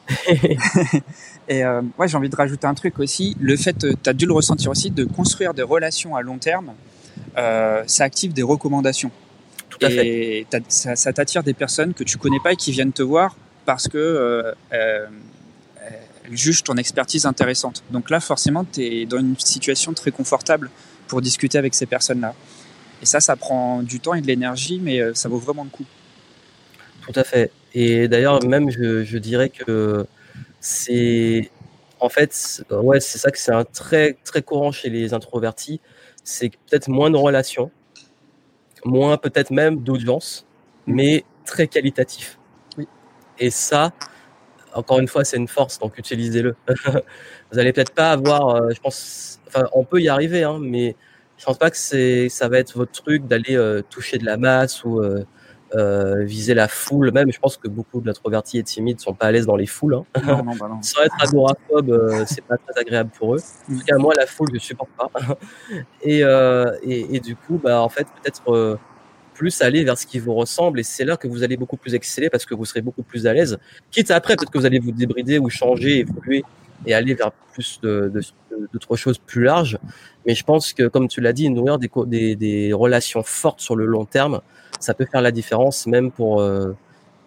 et 1.49 1.65
euh, 1.65 1.83
ouais, 1.99 2.09
j'ai 2.09 2.17
envie 2.17 2.29
de 2.29 2.37
rajouter 2.37 2.67
un 2.67 2.75
truc 2.75 2.99
aussi. 2.99 3.37
Le 3.41 3.57
fait, 3.57 3.85
euh, 3.85 3.95
tu 4.03 4.11
as 4.11 4.13
dû 4.13 4.27
le 4.27 4.33
ressentir 4.33 4.71
aussi, 4.71 4.91
de 4.91 5.05
construire 5.05 5.55
des 5.55 5.63
relations 5.63 6.17
à 6.17 6.23
long 6.23 6.39
terme, 6.39 6.73
euh, 7.37 7.83
ça 7.87 8.05
active 8.05 8.33
des 8.33 8.43
recommandations. 8.43 9.11
Tout 9.69 9.79
à 9.83 9.91
et 9.91 10.47
fait. 10.51 10.63
Ça, 10.69 10.97
ça 10.97 11.13
t'attire 11.13 11.43
des 11.43 11.55
personnes 11.55 11.95
que 11.95 12.05
tu 12.05 12.19
connais 12.19 12.41
pas 12.41 12.53
et 12.53 12.57
qui 12.57 12.73
viennent 12.73 12.93
te 12.93 13.03
voir 13.03 13.37
parce 13.65 13.89
que 13.89 13.97
euh, 13.99 14.53
elles 14.71 16.37
jugent 16.37 16.63
ton 16.63 16.77
expertise 16.77 17.27
intéressante. 17.27 17.83
Donc 17.91 18.11
là, 18.11 18.21
forcément, 18.21 18.65
tu 18.65 18.83
es 18.83 19.07
dans 19.07 19.19
une 19.19 19.39
situation 19.39 19.93
très 19.93 20.11
confortable 20.11 20.71
pour 21.13 21.21
discuter 21.21 21.59
avec 21.59 21.75
ces 21.75 21.85
personnes-là. 21.85 22.35
Et 23.03 23.05
ça, 23.05 23.21
ça 23.21 23.37
prend 23.37 23.83
du 23.83 24.01
temps 24.01 24.15
et 24.15 24.23
de 24.23 24.27
l'énergie, 24.27 24.81
mais 24.83 24.99
ça 25.13 25.29
vaut 25.29 25.37
vraiment 25.37 25.63
le 25.63 25.69
coup. 25.69 25.85
Tout 27.03 27.13
à 27.15 27.23
fait. 27.23 27.53
Et 27.75 28.09
d'ailleurs, 28.09 28.43
même, 28.47 28.71
je, 28.71 29.05
je, 29.05 29.19
dirais 29.19 29.51
que 29.51 30.07
c'est. 30.59 31.51
En 32.01 32.09
fait, 32.09 32.65
ouais, 32.71 32.99
c'est 33.01 33.19
ça 33.19 33.31
que 33.31 33.39
c'est 33.39 33.53
un 33.53 33.65
très, 33.65 34.17
très 34.25 34.41
courant 34.41 34.73
chez 34.73 34.89
les 34.89 35.13
introvertis. 35.13 35.83
C'est 36.25 36.49
peut-être 36.49 36.89
moins 36.89 37.11
de 37.11 37.19
relations, 37.19 37.71
moins 38.87 39.19
peut-être 39.19 39.51
même 39.51 39.83
d'audience, 39.83 40.47
mmh. 40.87 40.95
mais 40.95 41.25
très 41.45 41.69
qualitatif. 41.69 42.39
Oui. 42.79 42.89
Et 43.39 43.51
ça, 43.51 43.93
encore 44.73 44.99
une 44.99 45.09
fois, 45.09 45.25
c'est 45.25 45.37
une 45.37 45.49
force, 45.49 45.79
donc 45.79 45.99
utilisez-le. 45.99 46.57
Vous 47.53 47.59
allez 47.59 47.75
peut-être 47.75 47.93
pas 47.93 48.13
avoir, 48.13 48.57
euh, 48.57 48.71
je 48.75 48.81
pense, 48.81 49.42
enfin, 49.55 49.69
on 49.73 49.85
peut 49.85 50.01
y 50.01 50.09
arriver, 50.09 50.45
hein, 50.45 50.59
mais 50.61 50.97
je 51.37 51.45
pense 51.45 51.59
pas 51.59 51.71
que 51.71 51.77
c'est, 51.77 52.29
ça 52.29 52.49
va 52.49 52.59
être 52.59 52.77
votre 52.77 52.93
truc 52.93 53.27
d'aller 53.27 53.57
euh, 53.57 53.83
toucher 53.89 54.19
de 54.19 54.25
la 54.25 54.37
masse 54.37 54.85
ou 54.85 55.01
euh, 55.01 55.25
euh, 55.75 56.23
viser 56.25 56.55
la 56.55 56.69
foule. 56.69 57.11
Même, 57.13 57.33
je 57.33 57.39
pense 57.39 57.57
que 57.57 57.69
beaucoup 57.69 58.01
d'introvertis 58.01 58.59
et 58.59 58.63
timides 58.63 59.01
sont 59.01 59.15
pas 59.15 59.27
à 59.27 59.33
l'aise 59.33 59.47
dans 59.47 59.57
les 59.57 59.67
foules. 59.67 59.95
Hein. 59.95 60.05
Non, 60.25 60.45
non, 60.45 60.53
bah 60.59 60.69
non. 60.69 60.79
Sans 60.83 61.03
être 61.03 61.17
agoraphobe, 61.21 62.25
c'est 62.27 62.45
pas 62.45 62.57
très 62.59 62.81
agréable 62.81 63.11
pour 63.19 63.35
eux. 63.35 63.41
En 63.71 63.79
tout 63.79 63.85
cas, 63.85 63.99
moi, 63.99 64.15
la 64.17 64.27
foule, 64.27 64.49
je 64.55 64.59
supporte 64.61 64.91
pas. 64.97 65.11
et, 66.03 66.21
et, 66.21 67.17
et, 67.17 67.21
du 67.21 67.35
coup, 67.35 67.61
bah, 67.63 67.83
en 67.83 67.89
fait, 67.89 68.07
peut-être 68.23 68.79
plus 69.35 69.63
aller 69.63 69.83
vers 69.83 69.99
ce 69.99 70.07
qui 70.07 70.19
vous 70.19 70.35
ressemble. 70.35 70.79
Et 70.79 70.83
c'est 70.85 71.05
là 71.05 71.17
que 71.17 71.27
vous 71.27 71.43
allez 71.43 71.57
beaucoup 71.57 71.77
plus 71.77 71.95
exceller 71.95 72.31
parce 72.31 72.45
que 72.45 72.55
vous 72.55 72.65
serez 72.65 72.83
beaucoup 72.83 73.03
plus 73.03 73.27
à 73.27 73.33
l'aise. 73.33 73.59
Quitte 73.91 74.11
après, 74.11 74.37
peut-être 74.37 74.53
que 74.53 74.59
vous 74.59 74.67
allez 74.67 74.79
vous 74.79 74.93
débrider 74.93 75.39
ou 75.39 75.51
changer, 75.51 76.01
évoluer 76.01 76.45
et 76.87 76.95
aller 76.95 77.15
vers 77.15 77.33
plus 77.53 77.81
de, 77.83 78.13
d'autres 78.73 78.97
choses 78.97 79.19
plus 79.19 79.43
larges. 79.43 79.79
Mais 80.27 80.35
je 80.35 80.45
pense 80.45 80.73
que, 80.73 80.89
comme 80.89 81.09
tu 81.09 81.21
l'as 81.21 81.33
dit, 81.33 81.49
nourrir 81.51 81.79
des, 81.79 81.91
des, 82.07 82.37
des 82.37 82.73
relations 82.73 83.23
fortes 83.23 83.61
sur 83.61 83.77
le 83.77 83.85
long 83.85 84.05
terme, 84.05 84.41
ça 84.81 84.95
peut 84.95 85.07
faire 85.11 85.23
la 85.23 85.31
différence 85.31 85.87
même 85.87 86.11
pour, 86.11 86.41
euh, 86.41 86.73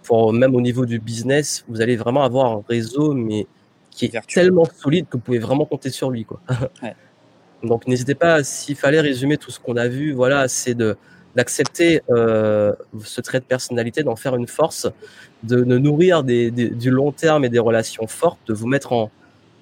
pour 0.03 0.33
même 0.33 0.55
au 0.55 0.61
niveau 0.61 0.85
du 0.85 0.99
business. 0.99 1.65
Vous 1.67 1.81
allez 1.81 1.95
vraiment 1.95 2.23
avoir 2.23 2.51
un 2.51 2.63
réseau, 2.67 3.13
mais 3.13 3.47
qui 3.91 4.05
est 4.05 4.27
tellement 4.27 4.65
solide 4.65 5.05
que 5.09 5.17
vous 5.17 5.23
pouvez 5.23 5.39
vraiment 5.39 5.65
compter 5.65 5.89
sur 5.89 6.11
lui, 6.11 6.25
quoi. 6.25 6.41
Donc 7.63 7.87
n'hésitez 7.87 8.15
pas, 8.15 8.43
s'il 8.43 8.75
fallait 8.75 8.99
résumer 8.99 9.37
tout 9.37 9.49
ce 9.49 9.59
qu'on 9.59 9.77
a 9.77 9.87
vu, 9.87 10.11
voilà, 10.11 10.47
c'est 10.47 10.75
de 10.75 10.97
d'accepter 11.35 12.01
euh, 12.11 12.71
ce 13.03 13.19
trait 13.19 13.41
de 13.41 13.45
personnalité, 13.45 14.03
d'en 14.03 14.15
faire 14.15 14.37
une 14.37 14.47
force, 14.47 14.87
de, 15.43 15.61
de 15.61 15.77
nourrir 15.77 16.23
des, 16.23 16.49
du 16.49 16.89
long 16.89 17.11
terme 17.11 17.43
et 17.43 17.49
des 17.49 17.59
relations 17.59 18.07
fortes, 18.07 18.39
de 18.47 18.53
vous 18.53 18.67
mettre 18.67 18.93
en, 18.93 19.11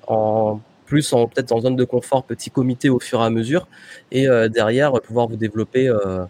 en 0.08 0.60
plus 0.86 1.14
en 1.14 1.28
peut-être 1.28 1.52
en 1.52 1.62
zone 1.62 1.76
de 1.76 1.86
confort, 1.86 2.24
petit 2.24 2.50
comité 2.50 2.90
au 2.90 3.00
fur 3.00 3.22
et 3.22 3.26
à 3.26 3.30
mesure, 3.30 3.68
et 4.12 4.28
euh, 4.28 4.50
derrière 4.50 4.94
pouvoir 5.02 5.28
vous 5.28 5.38
développer 5.38 5.88
euh, 5.88 6.26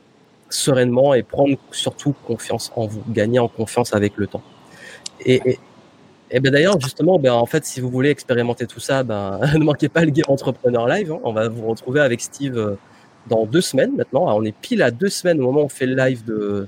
sereinement 0.49 1.13
et 1.13 1.23
prendre 1.23 1.57
surtout 1.71 2.13
confiance 2.25 2.71
en 2.75 2.85
vous, 2.85 3.03
gagner 3.09 3.39
en 3.39 3.47
confiance 3.47 3.93
avec 3.93 4.13
le 4.17 4.27
temps. 4.27 4.43
Et, 5.25 5.59
et, 6.31 6.39
ben 6.39 6.51
d'ailleurs, 6.51 6.79
justement, 6.79 7.19
ben 7.19 7.33
en 7.33 7.45
fait, 7.45 7.65
si 7.65 7.81
vous 7.81 7.89
voulez 7.89 8.09
expérimenter 8.09 8.67
tout 8.67 8.79
ça, 8.79 9.03
ben 9.03 9.39
ne 9.53 9.63
manquez 9.63 9.89
pas 9.89 10.05
le 10.05 10.11
Game 10.11 10.25
Entrepreneur 10.27 10.87
Live. 10.87 11.11
Hein. 11.11 11.19
On 11.23 11.33
va 11.33 11.49
vous 11.49 11.67
retrouver 11.67 11.99
avec 11.99 12.21
Steve 12.21 12.57
euh, 12.57 12.75
dans 13.27 13.45
deux 13.45 13.61
semaines 13.61 13.95
maintenant. 13.95 14.25
on 14.35 14.43
est 14.43 14.55
pile 14.55 14.81
à 14.81 14.91
deux 14.91 15.09
semaines 15.09 15.39
au 15.39 15.45
moment 15.45 15.61
où 15.61 15.65
on 15.65 15.69
fait 15.69 15.85
le 15.85 15.95
live 15.95 16.25
de, 16.25 16.67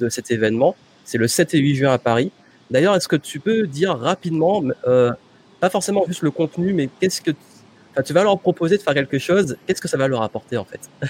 de 0.00 0.08
cet 0.08 0.30
événement. 0.30 0.74
C'est 1.04 1.18
le 1.18 1.28
7 1.28 1.54
et 1.54 1.58
8 1.58 1.74
juin 1.74 1.92
à 1.92 1.98
Paris. 1.98 2.32
D'ailleurs, 2.70 2.94
est-ce 2.96 3.08
que 3.08 3.16
tu 3.16 3.38
peux 3.38 3.66
dire 3.66 3.98
rapidement, 3.98 4.62
euh, 4.86 5.12
pas 5.62 5.70
forcément 5.70 6.02
juste 6.08 6.22
le 6.22 6.32
contenu, 6.32 6.72
mais 6.72 6.88
qu'est-ce 6.98 7.20
que 7.22 7.30
tu 8.04 8.12
vas 8.12 8.24
leur 8.24 8.36
proposer 8.40 8.78
de 8.78 8.82
faire 8.82 8.94
quelque 8.94 9.20
chose, 9.20 9.56
qu'est-ce 9.64 9.80
que 9.80 9.86
ça 9.86 9.96
va 9.96 10.08
leur 10.08 10.22
apporter 10.22 10.56
en 10.56 10.64
fait? 10.64 10.80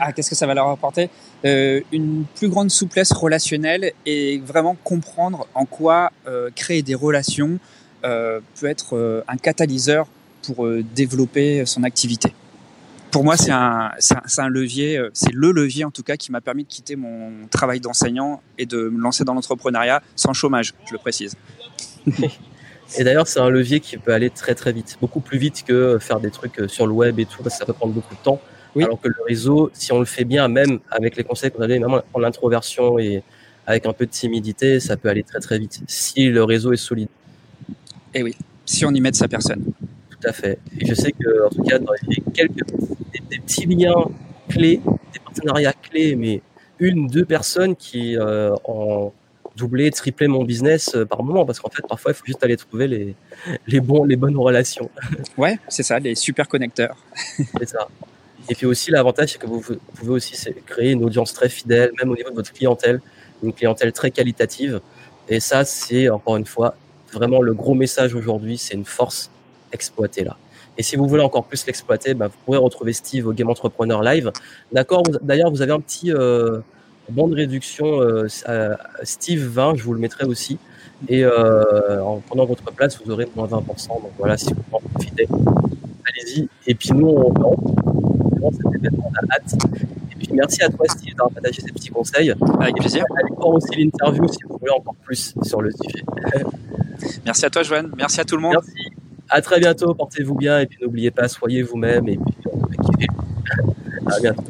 Ah, 0.00 0.12
qu'est-ce 0.12 0.30
que 0.30 0.36
ça 0.36 0.46
va 0.46 0.54
leur 0.54 0.68
apporter? 0.68 1.10
Euh, 1.44 1.80
Une 1.90 2.24
plus 2.36 2.48
grande 2.48 2.70
souplesse 2.70 3.10
relationnelle 3.12 3.90
et 4.06 4.38
vraiment 4.38 4.76
comprendre 4.84 5.48
en 5.52 5.64
quoi 5.64 6.12
euh, 6.28 6.50
créer 6.54 6.82
des 6.82 6.94
relations 6.94 7.58
euh, 8.04 8.38
peut 8.60 8.68
être 8.68 9.24
un 9.26 9.36
catalyseur 9.36 10.06
pour 10.44 10.68
développer 10.94 11.66
son 11.66 11.82
activité. 11.82 12.32
Pour 13.10 13.24
moi, 13.24 13.36
c'est 13.36 13.50
un, 13.50 13.90
un, 13.90 14.44
un, 14.44 14.48
levier, 14.48 15.02
c'est 15.12 15.32
le 15.32 15.50
levier 15.50 15.84
en 15.84 15.90
tout 15.90 16.04
cas 16.04 16.16
qui 16.16 16.30
m'a 16.30 16.40
permis 16.40 16.62
de 16.62 16.68
quitter 16.68 16.94
mon 16.94 17.48
travail 17.50 17.80
d'enseignant 17.80 18.40
et 18.58 18.66
de 18.66 18.88
me 18.88 19.00
lancer 19.00 19.24
dans 19.24 19.34
l'entrepreneuriat 19.34 20.00
sans 20.14 20.32
chômage, 20.34 20.74
je 20.86 20.92
le 20.92 20.98
précise. 20.98 21.34
Et 22.96 23.04
d'ailleurs, 23.04 23.26
c'est 23.26 23.40
un 23.40 23.50
levier 23.50 23.80
qui 23.80 23.98
peut 23.98 24.12
aller 24.12 24.30
très 24.30 24.54
très 24.54 24.72
vite, 24.72 24.96
beaucoup 25.00 25.20
plus 25.20 25.38
vite 25.38 25.64
que 25.66 25.98
faire 25.98 26.20
des 26.20 26.30
trucs 26.30 26.62
sur 26.68 26.86
le 26.86 26.92
web 26.92 27.18
et 27.18 27.26
tout, 27.26 27.42
parce 27.42 27.56
que 27.56 27.58
ça 27.58 27.66
peut 27.66 27.74
prendre 27.74 27.92
beaucoup 27.92 28.14
de 28.14 28.20
temps. 28.20 28.40
Alors 28.76 29.00
que 29.00 29.08
le 29.08 29.16
réseau, 29.26 29.70
si 29.72 29.92
on 29.92 29.98
le 29.98 30.04
fait 30.04 30.24
bien, 30.24 30.46
même 30.48 30.78
avec 30.90 31.16
les 31.16 31.24
conseils 31.24 31.50
qu'on 31.50 31.62
a 31.62 31.66
donnés, 31.66 31.80
même 31.80 32.00
en 32.14 32.22
introversion 32.22 32.98
et 32.98 33.22
avec 33.66 33.86
un 33.86 33.92
peu 33.92 34.06
de 34.06 34.10
timidité, 34.10 34.80
ça 34.80 34.96
peut 34.96 35.08
aller 35.08 35.22
très 35.22 35.40
très 35.40 35.58
vite. 35.58 35.80
Si 35.86 36.28
le 36.28 36.44
réseau 36.44 36.72
est 36.72 36.78
solide. 36.78 37.08
Et 38.14 38.22
oui, 38.22 38.36
si 38.64 38.84
on 38.86 38.90
y 38.90 39.00
met 39.00 39.10
de 39.10 39.16
sa 39.16 39.28
personne. 39.28 39.64
Tout 40.10 40.28
à 40.28 40.32
fait. 40.32 40.58
Et 40.80 40.86
je 40.86 40.94
sais 40.94 41.12
que, 41.12 41.46
en 41.46 41.50
tout 41.50 41.62
cas, 41.62 41.78
dans 41.78 41.92
les 42.08 42.22
quelques 42.32 42.66
des, 43.30 43.38
petits 43.38 43.66
liens 43.66 44.06
clés, 44.48 44.80
des 45.12 45.20
partenariats 45.24 45.74
clés, 45.74 46.16
mais 46.16 46.40
une, 46.78 47.08
deux 47.08 47.24
personnes 47.24 47.76
qui 47.76 48.16
euh, 48.16 48.54
ont 48.64 49.12
doublé, 49.58 49.90
triplé 49.90 50.28
mon 50.28 50.44
business 50.44 50.94
euh, 50.94 51.04
par 51.04 51.22
moment, 51.22 51.44
parce 51.44 51.60
qu'en 51.60 51.68
fait, 51.68 51.82
parfois, 51.86 52.12
il 52.12 52.14
faut 52.14 52.24
juste 52.24 52.42
aller 52.44 52.56
trouver 52.56 52.86
les, 52.86 53.14
les, 53.66 53.80
bons, 53.80 54.04
les 54.04 54.16
bonnes 54.16 54.36
relations. 54.36 54.90
Ouais, 55.36 55.58
c'est 55.68 55.82
ça, 55.82 55.98
les 55.98 56.14
super 56.14 56.48
connecteurs. 56.48 56.96
c'est 57.58 57.68
ça. 57.68 57.88
Et 58.48 58.54
puis 58.54 58.66
aussi, 58.66 58.90
l'avantage, 58.90 59.32
c'est 59.32 59.38
que 59.38 59.46
vous 59.46 59.60
pouvez 59.94 60.10
aussi 60.10 60.34
créer 60.66 60.92
une 60.92 61.04
audience 61.04 61.34
très 61.34 61.48
fidèle, 61.48 61.92
même 61.98 62.10
au 62.10 62.16
niveau 62.16 62.30
de 62.30 62.34
votre 62.34 62.52
clientèle, 62.52 63.00
une 63.42 63.52
clientèle 63.52 63.92
très 63.92 64.10
qualitative. 64.10 64.80
Et 65.28 65.40
ça, 65.40 65.64
c'est 65.64 66.08
encore 66.08 66.36
une 66.36 66.46
fois 66.46 66.74
vraiment 67.12 67.42
le 67.42 67.54
gros 67.54 67.74
message 67.74 68.14
aujourd'hui, 68.14 68.58
c'est 68.58 68.74
une 68.74 68.84
force 68.84 69.30
exploitée 69.72 70.24
là. 70.24 70.36
Et 70.78 70.82
si 70.82 70.96
vous 70.96 71.08
voulez 71.08 71.22
encore 71.22 71.44
plus 71.44 71.66
l'exploiter, 71.66 72.14
bah, 72.14 72.28
vous 72.28 72.36
pourrez 72.44 72.58
retrouver 72.58 72.92
Steve 72.92 73.26
au 73.26 73.32
Game 73.32 73.50
Entrepreneur 73.50 74.00
Live. 74.00 74.30
D'accord 74.70 75.02
D'ailleurs, 75.22 75.50
vous 75.50 75.60
avez 75.60 75.72
un 75.72 75.80
petit 75.80 76.12
euh, 76.12 76.60
bon 77.10 77.28
de 77.28 77.34
réduction 77.34 78.00
euh, 78.00 78.26
Steve 79.02 79.44
20, 79.44 79.76
je 79.76 79.82
vous 79.82 79.94
le 79.94 80.00
mettrai 80.00 80.24
aussi. 80.24 80.58
Et 81.08 81.24
euh, 81.24 82.02
en 82.02 82.18
prenant 82.18 82.44
votre 82.44 82.72
place, 82.72 83.00
vous 83.02 83.10
aurez 83.10 83.28
moins 83.36 83.46
20%. 83.46 83.88
Donc 83.88 84.10
voilà, 84.18 84.36
si 84.36 84.52
vous 84.52 84.62
en 84.72 84.80
profitez, 84.80 85.28
allez-y. 85.28 86.48
Et 86.66 86.74
puis 86.74 86.90
nous, 86.92 87.08
on, 87.08 87.32
on, 88.42 88.50
cet 88.50 88.66
événement, 88.74 89.10
on 89.10 89.14
a 89.14 89.36
hâte. 89.36 89.54
Et 90.12 90.16
puis 90.16 90.28
merci 90.32 90.62
à 90.62 90.68
toi, 90.68 90.86
Steve, 90.88 91.14
d'avoir 91.14 91.30
partagé 91.30 91.62
ces 91.62 91.72
petits 91.72 91.90
conseils. 91.90 92.34
Avec 92.60 92.76
plaisir. 92.76 93.04
Allez 93.16 93.34
voir 93.36 93.50
aussi 93.50 93.76
l'interview 93.76 94.26
si 94.26 94.38
vous 94.48 94.58
voulez 94.58 94.72
encore 94.72 94.96
plus 95.04 95.34
sur 95.42 95.62
le 95.62 95.70
sujet. 95.70 96.04
merci 97.24 97.46
à 97.46 97.50
toi, 97.50 97.62
Joanne. 97.62 97.92
Merci 97.96 98.20
à 98.20 98.24
tout 98.24 98.36
le 98.36 98.42
monde. 98.42 98.54
Merci. 98.54 98.92
À 99.30 99.42
très 99.42 99.60
bientôt, 99.60 99.94
portez-vous 99.94 100.34
bien 100.34 100.60
et 100.60 100.66
puis 100.66 100.78
n'oubliez 100.82 101.10
pas, 101.10 101.28
soyez 101.28 101.62
vous-même 101.62 102.08
et 102.08 102.16
puis 102.16 102.34
on 102.50 102.58
va 102.58 102.74
kiffer. 102.76 103.06
À 104.06 104.20
bientôt. 104.20 104.42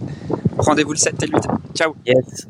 Rendez-vous 0.58 0.92
le 0.92 0.98
7 0.98 1.22
et 1.22 1.26
le 1.26 1.32
8. 1.34 1.48
Ciao. 1.74 1.94
Yes. 2.06 2.46